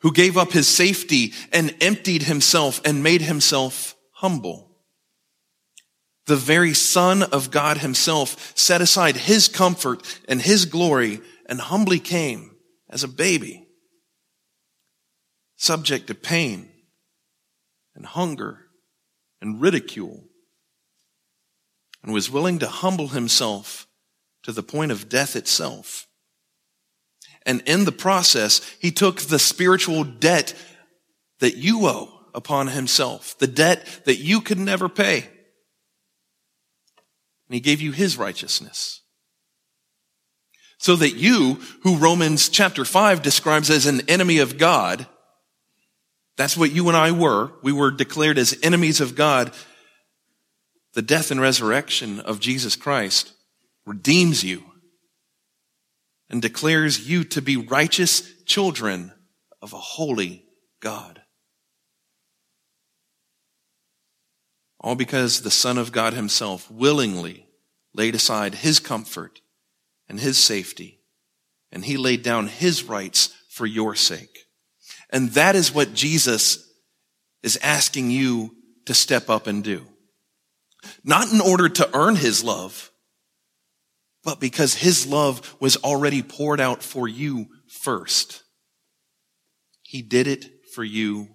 who 0.00 0.12
gave 0.12 0.38
up 0.38 0.52
his 0.52 0.68
safety 0.68 1.34
and 1.52 1.74
emptied 1.80 2.22
himself 2.22 2.80
and 2.84 3.02
made 3.02 3.22
himself 3.22 3.94
humble. 4.12 4.78
The 6.26 6.36
very 6.36 6.74
son 6.74 7.22
of 7.22 7.50
God 7.50 7.78
himself 7.78 8.52
set 8.56 8.80
aside 8.80 9.16
his 9.16 9.46
comfort 9.48 10.02
and 10.28 10.40
his 10.40 10.64
glory 10.64 11.20
and 11.46 11.60
humbly 11.60 12.00
came 12.00 12.56
as 12.88 13.04
a 13.04 13.08
baby, 13.08 13.65
subject 15.56 16.06
to 16.06 16.14
pain 16.14 16.68
and 17.94 18.06
hunger 18.06 18.66
and 19.40 19.60
ridicule, 19.60 20.24
and 22.02 22.12
was 22.12 22.30
willing 22.30 22.58
to 22.58 22.68
humble 22.68 23.08
himself 23.08 23.86
to 24.42 24.52
the 24.52 24.62
point 24.62 24.92
of 24.92 25.08
death 25.08 25.34
itself. 25.34 26.06
And 27.44 27.62
in 27.62 27.84
the 27.84 27.92
process, 27.92 28.60
he 28.80 28.90
took 28.90 29.20
the 29.20 29.38
spiritual 29.38 30.04
debt 30.04 30.54
that 31.40 31.56
you 31.56 31.86
owe 31.86 32.12
upon 32.34 32.68
himself, 32.68 33.36
the 33.38 33.46
debt 33.46 34.02
that 34.04 34.18
you 34.18 34.40
could 34.40 34.58
never 34.58 34.88
pay. 34.88 35.28
And 37.48 37.54
he 37.54 37.60
gave 37.60 37.80
you 37.80 37.92
his 37.92 38.16
righteousness. 38.16 39.02
So 40.78 40.96
that 40.96 41.14
you, 41.14 41.60
who 41.82 41.96
Romans 41.96 42.48
chapter 42.48 42.84
5 42.84 43.22
describes 43.22 43.70
as 43.70 43.86
an 43.86 44.02
enemy 44.08 44.38
of 44.38 44.58
God, 44.58 45.06
that's 46.36 46.56
what 46.56 46.72
you 46.72 46.88
and 46.88 46.96
I 46.96 47.12
were. 47.12 47.52
We 47.62 47.72
were 47.72 47.90
declared 47.90 48.38
as 48.38 48.58
enemies 48.62 49.00
of 49.00 49.14
God. 49.14 49.52
The 50.94 51.02
death 51.02 51.30
and 51.30 51.40
resurrection 51.40 52.20
of 52.20 52.40
Jesus 52.40 52.76
Christ 52.76 53.32
redeems 53.84 54.44
you 54.44 54.64
and 56.28 56.42
declares 56.42 57.08
you 57.08 57.24
to 57.24 57.40
be 57.40 57.56
righteous 57.56 58.42
children 58.44 59.12
of 59.62 59.72
a 59.72 59.78
holy 59.78 60.44
God. 60.80 61.22
All 64.80 64.94
because 64.94 65.40
the 65.40 65.50
Son 65.50 65.78
of 65.78 65.92
God 65.92 66.12
himself 66.12 66.70
willingly 66.70 67.48
laid 67.94 68.14
aside 68.14 68.56
his 68.56 68.78
comfort 68.78 69.40
and 70.08 70.20
his 70.20 70.38
safety, 70.38 71.00
and 71.72 71.84
he 71.84 71.96
laid 71.96 72.22
down 72.22 72.46
his 72.46 72.84
rights 72.84 73.34
for 73.48 73.66
your 73.66 73.94
sake. 73.94 74.45
And 75.10 75.30
that 75.30 75.54
is 75.56 75.72
what 75.72 75.94
Jesus 75.94 76.68
is 77.42 77.58
asking 77.62 78.10
you 78.10 78.54
to 78.86 78.94
step 78.94 79.30
up 79.30 79.46
and 79.46 79.62
do. 79.62 79.86
Not 81.04 81.32
in 81.32 81.40
order 81.40 81.68
to 81.68 81.90
earn 81.96 82.16
his 82.16 82.42
love, 82.42 82.90
but 84.24 84.40
because 84.40 84.74
his 84.74 85.06
love 85.06 85.56
was 85.60 85.76
already 85.78 86.22
poured 86.22 86.60
out 86.60 86.82
for 86.82 87.06
you 87.06 87.46
first. 87.68 88.42
He 89.82 90.02
did 90.02 90.26
it 90.26 90.46
for 90.74 90.82
you 90.82 91.28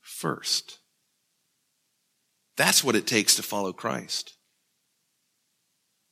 first. 0.00 0.78
That's 2.56 2.84
what 2.84 2.94
it 2.94 3.06
takes 3.06 3.36
to 3.36 3.42
follow 3.42 3.72
Christ. 3.72 4.34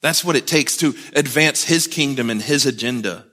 That's 0.02 0.24
what 0.24 0.36
it 0.36 0.46
takes 0.46 0.76
to 0.78 0.94
advance 1.14 1.64
his 1.64 1.86
kingdom 1.86 2.30
and 2.30 2.40
his 2.40 2.66
agenda. 2.66 3.26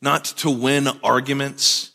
Not 0.00 0.24
to 0.24 0.50
win 0.50 0.88
arguments, 1.02 1.92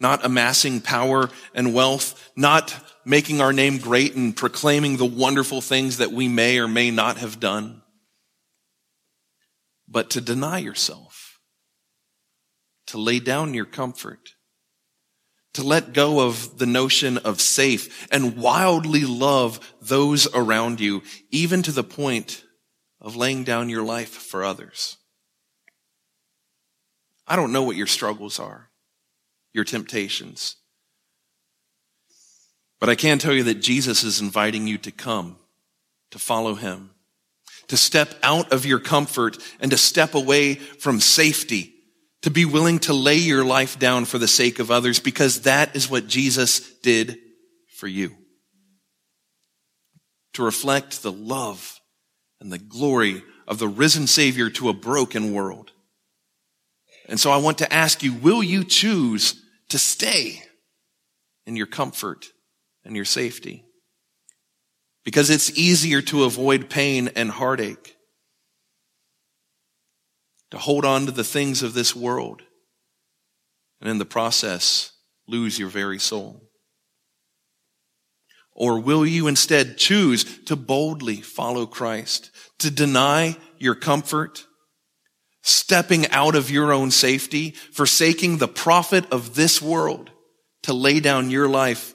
not 0.00 0.24
amassing 0.24 0.80
power 0.80 1.30
and 1.54 1.74
wealth, 1.74 2.30
not 2.36 2.74
making 3.04 3.40
our 3.40 3.52
name 3.52 3.78
great 3.78 4.14
and 4.14 4.36
proclaiming 4.36 4.96
the 4.96 5.04
wonderful 5.04 5.60
things 5.60 5.96
that 5.96 6.12
we 6.12 6.28
may 6.28 6.58
or 6.58 6.68
may 6.68 6.90
not 6.90 7.16
have 7.18 7.40
done, 7.40 7.82
but 9.88 10.10
to 10.10 10.20
deny 10.20 10.58
yourself, 10.58 11.40
to 12.86 12.98
lay 12.98 13.18
down 13.18 13.54
your 13.54 13.64
comfort, 13.64 14.34
to 15.54 15.62
let 15.62 15.92
go 15.92 16.20
of 16.20 16.58
the 16.58 16.66
notion 16.66 17.18
of 17.18 17.40
safe 17.40 18.06
and 18.12 18.36
wildly 18.36 19.04
love 19.04 19.74
those 19.80 20.32
around 20.34 20.78
you, 20.78 21.02
even 21.30 21.62
to 21.62 21.72
the 21.72 21.82
point 21.82 22.44
of 23.00 23.16
laying 23.16 23.44
down 23.44 23.68
your 23.68 23.82
life 23.82 24.10
for 24.10 24.44
others. 24.44 24.96
I 27.26 27.36
don't 27.36 27.52
know 27.52 27.62
what 27.62 27.76
your 27.76 27.86
struggles 27.86 28.38
are, 28.38 28.67
your 29.58 29.64
temptations. 29.64 30.54
But 32.78 32.88
I 32.88 32.94
can 32.94 33.18
tell 33.18 33.34
you 33.34 33.42
that 33.42 33.60
Jesus 33.60 34.04
is 34.04 34.20
inviting 34.20 34.68
you 34.68 34.78
to 34.78 34.92
come, 34.92 35.36
to 36.12 36.18
follow 36.20 36.54
him, 36.54 36.90
to 37.66 37.76
step 37.76 38.14
out 38.22 38.52
of 38.52 38.64
your 38.64 38.78
comfort 38.78 39.36
and 39.58 39.72
to 39.72 39.76
step 39.76 40.14
away 40.14 40.54
from 40.54 41.00
safety, 41.00 41.74
to 42.22 42.30
be 42.30 42.44
willing 42.44 42.78
to 42.78 42.94
lay 42.94 43.16
your 43.16 43.44
life 43.44 43.80
down 43.80 44.04
for 44.04 44.18
the 44.18 44.28
sake 44.28 44.60
of 44.60 44.70
others 44.70 45.00
because 45.00 45.40
that 45.40 45.74
is 45.74 45.90
what 45.90 46.06
Jesus 46.06 46.60
did 46.78 47.18
for 47.74 47.88
you. 47.88 48.14
To 50.34 50.44
reflect 50.44 51.02
the 51.02 51.10
love 51.10 51.80
and 52.40 52.52
the 52.52 52.58
glory 52.58 53.24
of 53.48 53.58
the 53.58 53.66
risen 53.66 54.06
Savior 54.06 54.50
to 54.50 54.68
a 54.68 54.72
broken 54.72 55.32
world. 55.32 55.72
And 57.08 57.18
so 57.18 57.32
I 57.32 57.38
want 57.38 57.58
to 57.58 57.72
ask 57.72 58.04
you, 58.04 58.12
will 58.12 58.42
you 58.42 58.62
choose 58.62 59.42
to 59.68 59.78
stay 59.78 60.42
in 61.46 61.56
your 61.56 61.66
comfort 61.66 62.26
and 62.84 62.96
your 62.96 63.04
safety? 63.04 63.64
Because 65.04 65.30
it's 65.30 65.56
easier 65.56 66.02
to 66.02 66.24
avoid 66.24 66.68
pain 66.68 67.08
and 67.16 67.30
heartache, 67.30 67.96
to 70.50 70.58
hold 70.58 70.84
on 70.84 71.06
to 71.06 71.12
the 71.12 71.24
things 71.24 71.62
of 71.62 71.74
this 71.74 71.94
world, 71.94 72.42
and 73.80 73.88
in 73.88 73.98
the 73.98 74.04
process, 74.04 74.92
lose 75.26 75.58
your 75.58 75.68
very 75.68 75.98
soul. 75.98 76.42
Or 78.52 78.80
will 78.80 79.06
you 79.06 79.28
instead 79.28 79.78
choose 79.78 80.24
to 80.46 80.56
boldly 80.56 81.20
follow 81.20 81.64
Christ, 81.64 82.32
to 82.58 82.72
deny 82.72 83.36
your 83.58 83.76
comfort, 83.76 84.47
stepping 85.48 86.08
out 86.10 86.34
of 86.34 86.50
your 86.50 86.72
own 86.72 86.90
safety, 86.90 87.50
forsaking 87.72 88.38
the 88.38 88.48
profit 88.48 89.10
of 89.12 89.34
this 89.34 89.62
world 89.62 90.10
to 90.62 90.72
lay 90.72 91.00
down 91.00 91.30
your 91.30 91.48
life 91.48 91.94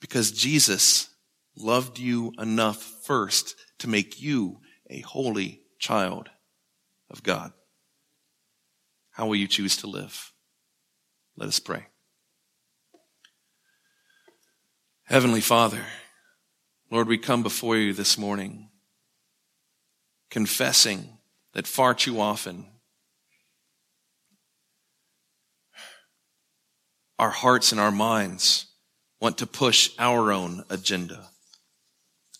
because 0.00 0.32
Jesus 0.32 1.08
loved 1.56 1.98
you 1.98 2.32
enough 2.38 2.82
first 3.04 3.54
to 3.78 3.88
make 3.88 4.20
you 4.20 4.58
a 4.90 5.00
holy 5.00 5.62
child 5.78 6.28
of 7.10 7.22
God? 7.22 7.52
How 9.12 9.26
will 9.26 9.36
you 9.36 9.46
choose 9.46 9.76
to 9.78 9.86
live? 9.86 10.32
Let 11.36 11.48
us 11.48 11.60
pray. 11.60 11.86
Heavenly 15.04 15.40
Father, 15.40 15.84
Lord, 16.90 17.06
we 17.06 17.18
come 17.18 17.42
before 17.42 17.76
you 17.76 17.92
this 17.92 18.16
morning 18.16 18.70
confessing 20.30 21.18
that 21.54 21.66
far 21.66 21.94
too 21.94 22.20
often 22.20 22.66
our 27.18 27.30
hearts 27.30 27.70
and 27.70 27.80
our 27.80 27.92
minds 27.92 28.66
want 29.20 29.38
to 29.38 29.46
push 29.46 29.90
our 29.98 30.32
own 30.32 30.64
agenda, 30.68 31.28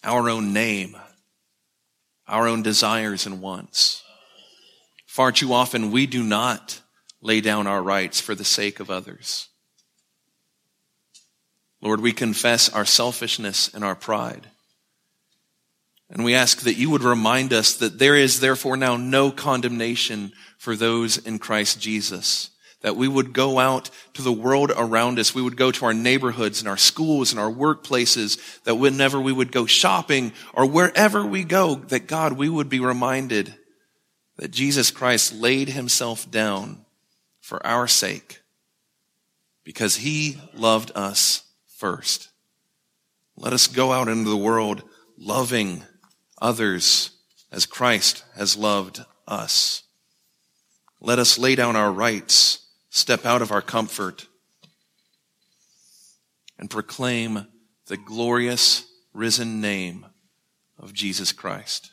our 0.03 0.29
own 0.29 0.53
name, 0.53 0.97
our 2.27 2.49
own 2.49 2.63
desires 2.63 3.25
and 3.25 3.41
wants. 3.41 4.03
Far 5.07 5.31
too 5.31 5.53
often 5.53 5.93
we 5.93 6.07
do 6.07 6.25
not 6.25 6.81
lay 7.21 7.41
down 7.41 7.69
our 7.69 7.81
rights 7.81 8.21
for 8.21 8.35
the 8.35 8.45
sake 8.45 8.81
of 8.81 8.91
others. 8.91 9.49
Lord, 11.81 12.01
we 12.01 12.13
confess 12.13 12.69
our 12.69 12.85
selfishness 12.85 13.73
and 13.73 13.85
our 13.85 13.95
pride. 13.95 14.49
And 16.13 16.25
we 16.25 16.35
ask 16.35 16.61
that 16.61 16.77
you 16.77 16.91
would 16.91 17.03
remind 17.03 17.55
us 17.55 17.73
that 17.77 17.99
there 17.99 18.15
is 18.15 18.41
therefore 18.41 18.77
now 18.77 18.99
no 18.99 19.31
condemnation 19.31 20.33
for 20.59 20.77
those 20.77 21.17
in 21.17 21.39
Christ 21.39 21.81
Jesus. 21.81 22.51
That 22.83 22.97
we 22.97 23.09
would 23.09 23.33
go 23.33 23.59
out 23.59 23.89
to 24.15 24.23
the 24.23 24.33
world 24.33 24.73
around 24.77 25.19
us. 25.19 25.35
We 25.35 25.41
would 25.41 25.57
go 25.57 25.71
to 25.71 25.87
our 25.87 25.95
neighborhoods 25.95 26.61
and 26.61 26.69
our 26.69 26.77
schools 26.77 27.33
and 27.33 27.41
our 27.41 27.51
workplaces. 27.51 28.63
That 28.65 28.75
whenever 28.75 29.19
we 29.19 29.33
would 29.33 29.53
go 29.53 29.65
shopping 29.65 30.33
or 30.53 30.67
wherever 30.67 31.25
we 31.25 31.45
go, 31.45 31.77
that 31.77 32.09
God, 32.09 32.35
we 32.35 32.51
would 32.51 32.69
be 32.69 32.81
reminded 32.81 33.55
that 34.37 34.51
Jesus 34.51 34.91
Christ 34.91 35.33
laid 35.33 35.71
himself 35.71 36.31
down 36.31 36.85
for 37.41 37.65
our 37.67 37.89
sake 37.89 38.43
because 39.65 39.97
he 39.97 40.37
loved 40.53 40.93
us 40.95 41.45
first. 41.79 42.29
Let 43.35 43.55
us 43.55 43.67
go 43.67 43.93
out 43.93 44.09
into 44.09 44.29
the 44.29 44.37
world 44.37 44.83
loving 45.17 45.85
others 46.43 47.13
as 47.51 47.65
Christ 47.65 48.25
has 48.35 48.57
loved 48.57 49.03
us. 49.27 49.85
Let 51.01 51.19
us 51.19 51.39
lay 51.39 51.55
down 51.55 51.77
our 51.77 51.93
rights, 51.93 52.67
step 52.91 53.25
out 53.25 53.41
of 53.41 53.53
our 53.53 53.63
comfort, 53.63 54.27
and 56.59 56.69
proclaim 56.69 57.47
the 57.87 57.97
glorious 57.97 58.85
risen 59.15 59.61
name 59.61 60.07
of 60.79 60.93
Jesus 60.93 61.33
Christ. 61.33 61.93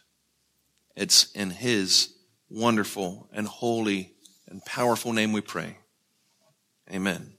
It's 0.96 1.32
in 1.32 1.52
his 1.52 2.14
wonderful 2.50 3.30
and 3.32 3.48
holy 3.48 4.14
and 4.48 4.64
powerful 4.66 5.14
name 5.14 5.32
we 5.32 5.42
pray. 5.42 5.78
Amen. 6.92 7.39